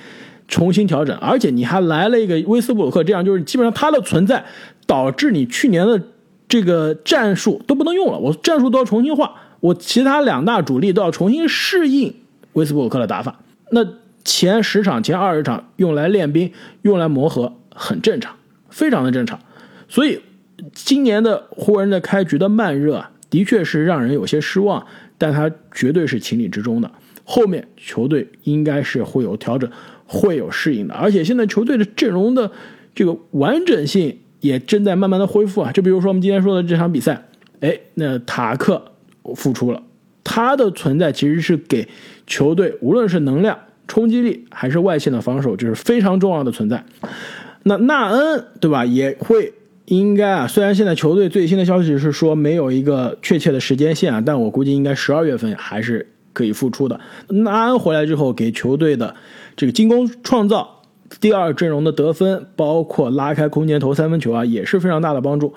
[0.48, 4.44] 重新调整，而且你还来了一个威斯布鲁克，这样就是基本上他的存在。
[4.86, 6.02] 导致你去年的
[6.48, 12.14] 这个战术都不能用了，我战术都要重新画，我其他两大主力都要重新适应
[12.54, 13.40] 威斯布鲁克的打法。
[13.72, 13.84] 那
[14.24, 16.52] 前十场、前二十场用来练兵、
[16.84, 18.36] 用来磨合，很正常，
[18.70, 19.40] 非常的正常。
[19.88, 20.20] 所以
[20.74, 24.86] 今年的湖人的开局的慢热啊，的确是让人有些失望，
[25.18, 26.92] 但它绝对是情理之中的。
[27.24, 29.68] 后面球队应该是会有调整、
[30.06, 32.52] 会有适应的，而且现在球队的阵容的
[32.94, 34.20] 这个完整性。
[34.44, 37.24] 也正在慢慢的恢复啊，就比如说我们今天说的这场比赛，
[37.62, 38.92] 哎，那塔克
[39.36, 39.82] 复出了，
[40.22, 41.88] 他的存在其实是给
[42.28, 46.84] 球队无论是能量、冲击力还是外线的防守，就是非常重要的存在。
[47.64, 49.54] 那纳恩对吧，也会
[49.86, 57.00] 应该啊，虽然现在球队最新的消息是说没有一个确切的时间线啊，但我估计应该十二月份还是可以复出的。
[57.30, 59.16] 纳恩回来之后给球队的
[59.56, 60.73] 这个进攻创造。
[61.20, 65.54] 第二阵容的得分，包括拉开空间投三分球啊，也是非常大的帮助。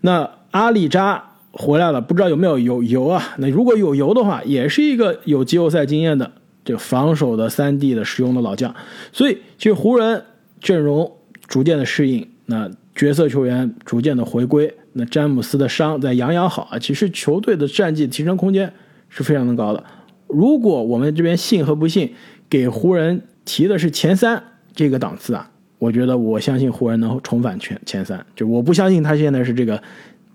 [0.00, 3.34] 那阿里扎回来了，不知道有没有有油啊？
[3.38, 6.30] 那如果有油的话，也是一个有季后赛经验的
[6.64, 8.74] 这个防守的三 D 的使用的老将。
[9.12, 10.24] 所以，其实湖人
[10.60, 11.10] 阵容
[11.46, 18.72] 逐渐的适应，那角色球员逐渐的回归，那詹姆斯的伤在养养好啊，其实球队的战绩提升空间
[19.08, 19.82] 是非常的高的。
[20.28, 22.14] 如果我们这边信和不信，
[22.48, 24.44] 给湖人提的是前三。
[24.80, 25.46] 这个档次啊，
[25.78, 29.78] 我觉得我相信湖人能重返前前三，就我不相信他现在是这个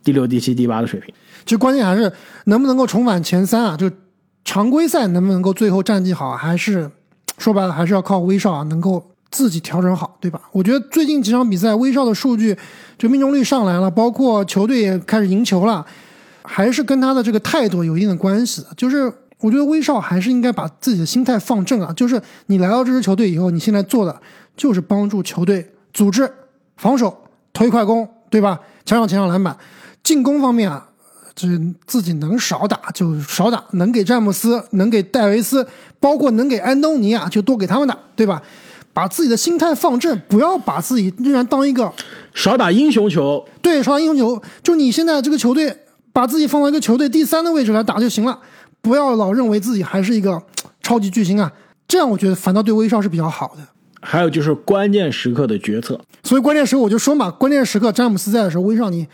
[0.04, 1.12] 第六、第七、第八的水平。
[1.46, 3.76] 其实关键还是能不能够重返前三啊？
[3.76, 3.90] 就
[4.44, 6.88] 常规赛能不能够最后战绩好，还是
[7.40, 10.40] 说白了还是要靠威少啊，能够自己调整好，对吧？
[10.52, 12.56] 我觉得最近几场比赛威少的数据
[13.00, 15.84] 就命中率上来了，包括球队也开始赢球了，
[16.44, 19.12] 还是跟他的这个态度有一定的关系，就是。
[19.40, 24.22] 我觉得威少还是应该把自己的心态放正啊，就是你来到这支球队以后，你现在做的
[24.56, 26.32] 就是帮助球队组织、
[26.78, 27.16] 防守、
[27.54, 28.60] 推快攻，对吧？
[28.86, 29.56] 抢抢前场篮板，
[30.04, 30.88] 进攻方面啊，
[31.36, 31.48] 这
[31.86, 35.68] 自己能少打就少打，能给詹姆斯、能给戴维斯，
[36.00, 38.42] 包括能给安东尼啊，就多给他们打，对吧？
[38.94, 41.92] 把自己的心态放正，不要把自己仍然当一个
[42.34, 44.42] 少打英雄球，对少打英雄球。
[44.64, 45.78] 就你现在这个球队，
[46.14, 48.40] 把自己放到一个球队第三的位置来打就行了，
[48.86, 50.40] 不要老认为自己还是一个
[50.84, 51.52] 超级巨星啊。
[51.88, 53.64] 这样我觉得反倒对威少是比较好的。
[54.00, 59.08] 还有就是关键时刻的决策，所以关键时刻我就说嘛，关键时刻詹姆斯在的时候，威少你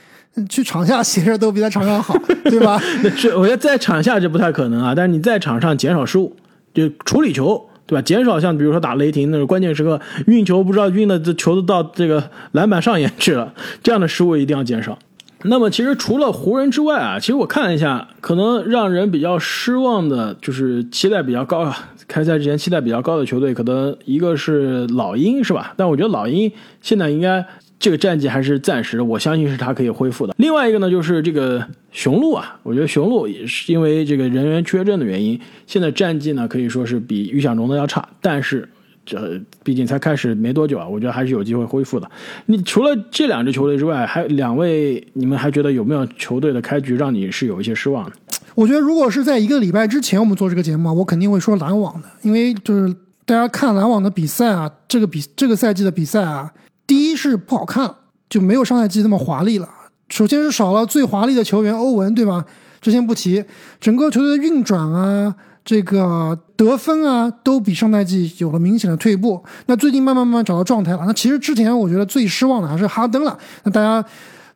[0.50, 2.14] 去场下写着都比在场上好，
[2.44, 2.78] 对吧？
[3.18, 6.36] 这我觉得在场下这不太可能啊，但是你在场上减少失误，
[6.74, 7.66] 就处理球。
[7.88, 8.02] 对吧？
[8.02, 13.54] 减少像比如说打雷霆那种关键时刻运球，不知道运的这球都到这个篮板上沿去了，
[13.84, 14.98] 这样的失误一定要减少。
[15.44, 25.74] 那么其实除了湖人之外啊，其实我看了一下，可能让人比较失望的就是期待比较高啊，开赛之前期待比较高的球队，可能一个是老鹰，是吧？
[25.76, 27.46] 但我觉得老鹰现在应该。
[27.82, 30.36] 这个战绩还是暂时，我相信是他可以恢复的。
[30.38, 38.08] 另外一个呢，就是这个雄鹿啊，我觉得雄鹿也是因为这个人员缺阵的原因，现在战绩呢可以说是比预想中的要差。
[38.22, 38.70] 但是
[39.06, 42.10] 这毕竟才开始没多久啊，我觉得还是有机会恢复的。
[42.46, 48.12] 你除了这两支球队之外，还两位，你们还觉得有没有球队的开局让你是有一些失望的？
[48.54, 52.94] 我觉得如果是在一个礼拜之前我们做这个节目，我肯定会说篮网的，因为就是
[53.26, 56.52] 大家看篮网的比赛啊，这个比这个赛季的比赛啊。
[56.86, 57.96] 第一是不好看，
[58.30, 59.70] 就没有上赛季那么华丽了。
[60.10, 62.46] 首先是少了最华丽的球员欧文，对吧？
[62.82, 63.44] 这先不提，
[63.80, 65.34] 整个球队的运转啊，
[65.64, 69.44] 这个得分啊，都比上赛季有了明显的退步。
[69.68, 71.04] 那最近慢慢慢慢找到状态了。
[71.06, 73.38] 那其实之前我觉得最失望的还是哈登了。
[73.64, 74.04] 那大家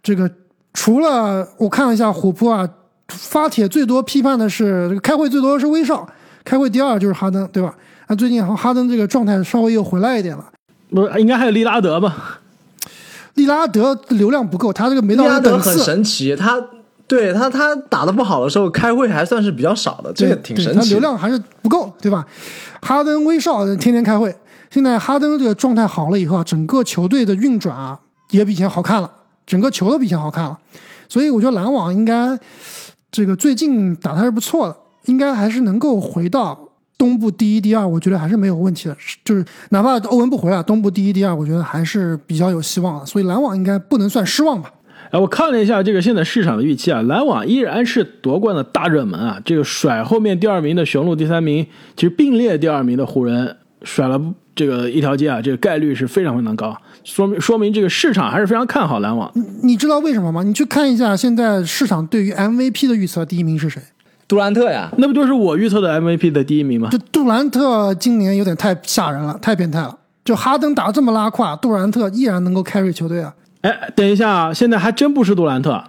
[0.02, 0.30] 这个
[0.74, 2.68] 除了我看了一下虎扑啊，
[3.10, 6.08] 发帖最多批判的是这个开会最多的是威少，
[6.44, 7.74] 开会第二就是哈登，对吧？
[8.08, 10.46] 那最近好像哈登这个状态稍微又回来一点了。
[10.90, 12.40] 不是应该还有利拉德吧？
[13.36, 15.72] 利拉德流量不够，他这个没到那等次。
[15.72, 16.60] 很神奇，他
[17.08, 20.80] 对他他打的不好的时候开会还算是比较少的，这个挺神奇。
[20.80, 22.26] 他流量还是不够，对吧？
[22.82, 24.36] 哈登、威少天天开会，
[24.72, 28.00] 现在哈登这个状态好了以后啊，整个球队的运转啊
[28.32, 29.12] 也比以前好看了，
[29.46, 30.58] 整个球都比以前好看了。
[31.08, 32.38] 所以我觉得篮网应该
[33.12, 34.76] 这个最近打的还是不错的，
[35.06, 36.60] 应该还是能够回到。
[36.98, 38.96] 东部第一、第二，我觉得还是没有问题的。
[39.26, 43.06] 就是哪怕欧文不回来，东部第一、第二，我觉得还是比较有希望的。
[43.06, 44.72] 所以篮网应该不能算失望吧？
[45.12, 49.40] 哎，我看了一下这个现在市场的预期啊，篮网依然是夺冠的大热门啊。
[49.46, 54.20] 这个甩后面第二名的雄鹿，第三名其实并列第二名的湖人，甩了
[54.56, 59.32] 这个一条街啊，这个概率是非常非常高，说明说明这个市场还是非常看好篮网。
[59.36, 60.44] 你你知道为什么吗？
[60.44, 63.82] 你去看一下现在市场对于 MVP 的预测，第一名是谁？
[64.28, 66.90] 杜兰特呀，那不就是我预测的 MVP 的第一名吗？
[66.92, 69.96] 这杜兰特今年有点太吓人了，太变态了。
[70.24, 73.32] 就哈登打这么拉胯，杜兰特依然能够 carry 球队啊！
[73.66, 75.84] 哎，等一下，现在还真不是杜兰特，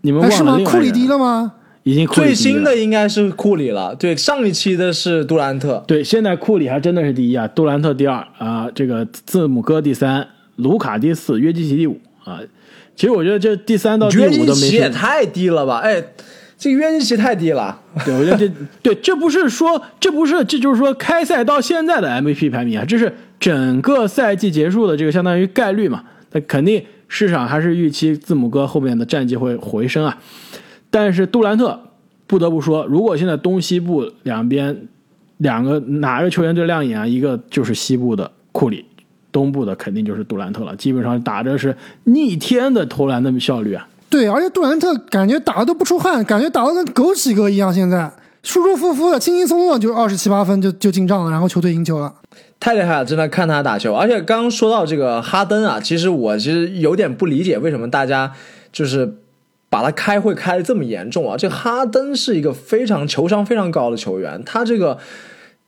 [0.00, 0.58] 你们忘了是吗？
[0.64, 1.52] 库里迪了吗？
[1.84, 3.94] 已经最新的应该是库里了。
[3.94, 5.82] 对，上一期的是杜兰特。
[5.86, 10.26] 对，现在库里还真的是第一啊，杜兰特第二啊，这个字母哥第三，
[10.56, 12.40] 卢卡第四，约基奇第五啊。
[12.96, 14.36] 其实我觉得这第三到第五都没。
[14.36, 15.78] 约基奇也太低了吧？
[15.78, 16.02] 哎。
[16.58, 18.46] 这个约基奇太低了，对，我觉得这
[18.82, 30.16] 对，这不是说，这不是，这就是说开赛到现在的 MVP 排名啊，这是整个赛季结束的这个相当于概率嘛，那肯定市场还是预期字母哥后面的战绩会回升啊。
[30.90, 31.78] 但是杜兰特
[32.28, 34.86] 不得不说，如果现在东西部两边
[35.38, 38.86] 两个哪个球员最亮眼啊，一个就是西部的库里，
[39.32, 43.88] 东部的肯定就是杜兰特了，基本上打着是逆天的投篮的效率啊。
[44.08, 47.74] 对，而且杜兰特感觉打的都不出汗，感觉打的跟枸杞哥一样。
[47.74, 48.10] 现在
[48.42, 52.12] 舒舒服服的、轻轻松松的就二十七八分就就进账了，然后球队赢球了，
[52.58, 53.04] 太厉害了！
[53.04, 53.94] 真的看他打球。
[53.94, 58.32] 而且刚刚说到这个哈登啊，其实我其实有点不理解为什么大家
[58.72, 59.16] 就是
[59.68, 61.36] 把他开会开的这么严重啊。
[61.36, 64.98] 这哈登是一个非常球商非常高的球员，他这个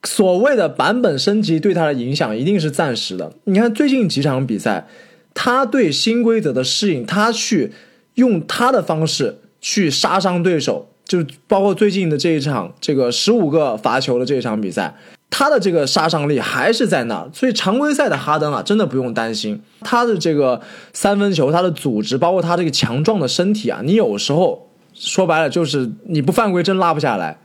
[0.05, 3.33] 所谓的版本升级对他的影响一定是暂时的。
[3.45, 4.87] 你看最近几场比赛，
[5.33, 7.73] 他对新规则的适应，他去。
[8.17, 14.95] 用他的方式去杀伤对手，就包括最近的这一场这个十五个罚球的这一场比赛，
[15.33, 17.27] 他的这个杀伤力还是在那。
[17.33, 20.61] 所以常规赛的哈登啊，真的不用担心他的这个
[20.93, 27.39] 三分球，他的组织，包括他这个强壮的身体啊，你有时候说白了就是你不犯规真拉不下来。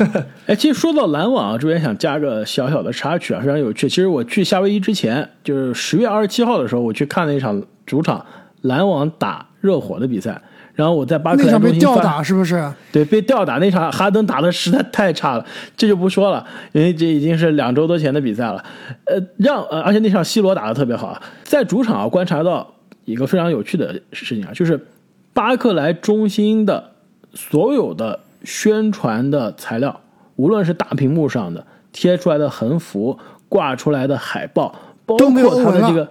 [0.46, 3.88] 哎，其实说到篮网啊，这边想加个小小的插曲啊，非常有趣。
[3.88, 8.26] 其实我去夏威夷之前，就是十月二十七号的时候，我去看了一场主场
[8.62, 9.46] 篮网打。
[9.64, 10.42] 热火的比赛，
[10.74, 12.72] 然后我在巴克莱那场被吊打是不是？
[12.90, 15.46] 对，被吊打那场，哈登打的实在太差了，
[15.76, 18.64] 这就不说了，因为这已经是两周多前的比赛了。
[19.04, 24.84] 呃，让呃，而且那场 C 罗打的特别好啊，在主场啊观察到一个非常有趣的事情啊，就是
[25.32, 26.92] 巴克莱中心的
[27.34, 30.00] 所有的宣传的材料，
[30.34, 33.16] 无论是大屏幕上的贴出来的横幅、
[33.48, 34.74] 挂出来的海报，
[35.06, 36.08] 包括他的这个，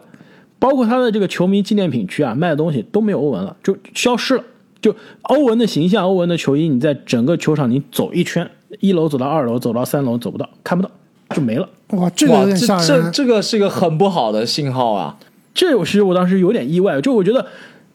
[0.57, 4.43] 包括他的这个球迷纪念品区啊，卖的东西都没有欧文了，就消失了。
[4.83, 8.47] 就欧文的形象，欧文的球衣，你在整个球场你走一圈，
[8.81, 10.91] 一楼走到二楼，走到三楼走不到，看不到，
[11.29, 11.67] 就没了。
[11.91, 12.85] 哇，这个，有点这吓人。
[12.85, 15.17] 这这个是一个很不好的信号啊！
[15.53, 17.45] 这我其实我当时有点意外，就我觉得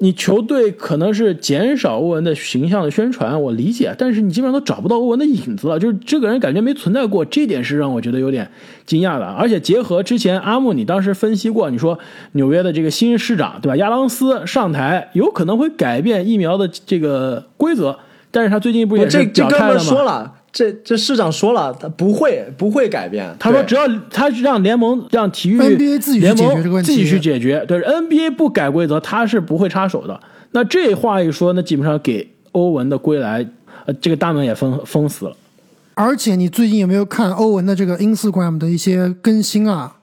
[0.01, 8.49] 你球队可能是减少欧文的形象的宣传，我理解，但是你基本上都找不到欧文的影子了，就是这个人感觉没存在过，这点是让我觉得有点
[8.87, 9.27] 惊讶的。
[9.27, 11.99] 而且结合之前阿木你当时分析过，你说
[12.33, 17.99] 纽约的这个新市长对吧，亚当斯上台有可能会改变疫苗的这个规则，
[18.31, 19.81] 但是他最近不也这是表态了吗？
[19.81, 23.35] 说了，这这市长说了，他不会不会改变。
[23.39, 30.19] 他说只要他让联盟让体育 NBA 自己去联盟解决这个问题自己去解决，对 NBA 不改规则，他是不会插手的。
[30.53, 33.47] 那这话一说，那基本上给欧文的归来，
[33.85, 35.37] 呃，这个大门也封封死了。
[35.95, 39.97] 而且你最近有没有看欧文的这个 Instagram 的一些更新啊？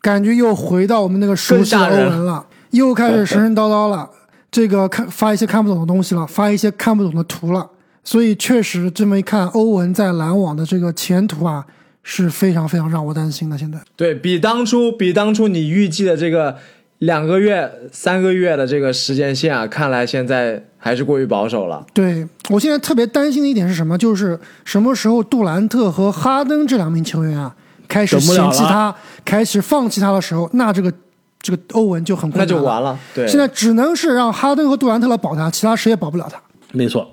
[0.00, 4.08] 感觉又回到我们那个熟悉的欧文了，又开始神神叨叨了。
[4.50, 7.68] 这个看发一些看不懂的东西了，发一些看不懂的图了。
[8.04, 11.64] 所以确实这么一看，欧文在篮网的这个前途啊
[12.02, 13.56] 是非常非常让我担心的。
[13.56, 16.56] 现在对比当初比当初你预计的这个
[16.98, 21.84] 两个月、三个月的这个时间线啊，看来现在还是过于保守了。
[21.92, 23.96] 对我现在特别担心的一点是什么？
[23.96, 27.54] 就是什么时候杜兰特和哈登这两名球员啊
[27.86, 28.94] 开始嫌弃他，
[29.24, 30.92] 开始放弃他的时候，那这个
[31.40, 32.98] 这个欧文就很困那就完了。
[33.14, 36.40] 对，现在只能是让哈登和杜兰特来保他，其他谁也保不了他。
[36.72, 37.11] 没错。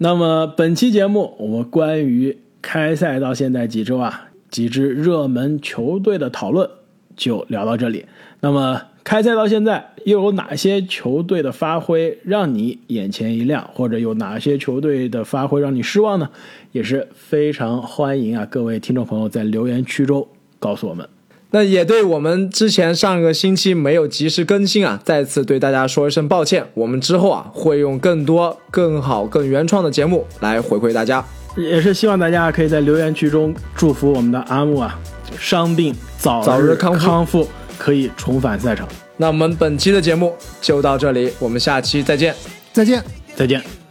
[0.00, 6.70] 那么本期节目，我们关于开赛到现在几周啊，几支热门球队的讨论
[7.16, 8.06] 就聊到这里。
[8.38, 16.30] 那么开赛到现在，又有哪些球队的发挥让你眼前一亮，或者有哪些球队的发挥让你失望呢？
[16.70, 20.28] 也是非常欢迎啊，各位听众朋友在留言区中
[20.60, 21.08] 告诉我们。
[21.50, 26.66] 那也对我们之前上个星期没有及时更新啊，再次对大家说一声抱歉。
[26.74, 31.24] 我们之后啊会用更多、更好、更原创的节目来回馈大家。
[31.56, 34.98] 也是希望大家可以在留言区中祝福我们的阿木啊，
[35.38, 38.86] 伤病早早日康复康复，可以重返赛场。
[39.16, 42.34] 那我们本期的节目就到这里，我们下期再见。
[42.72, 43.02] 再见。
[43.34, 43.87] 再见。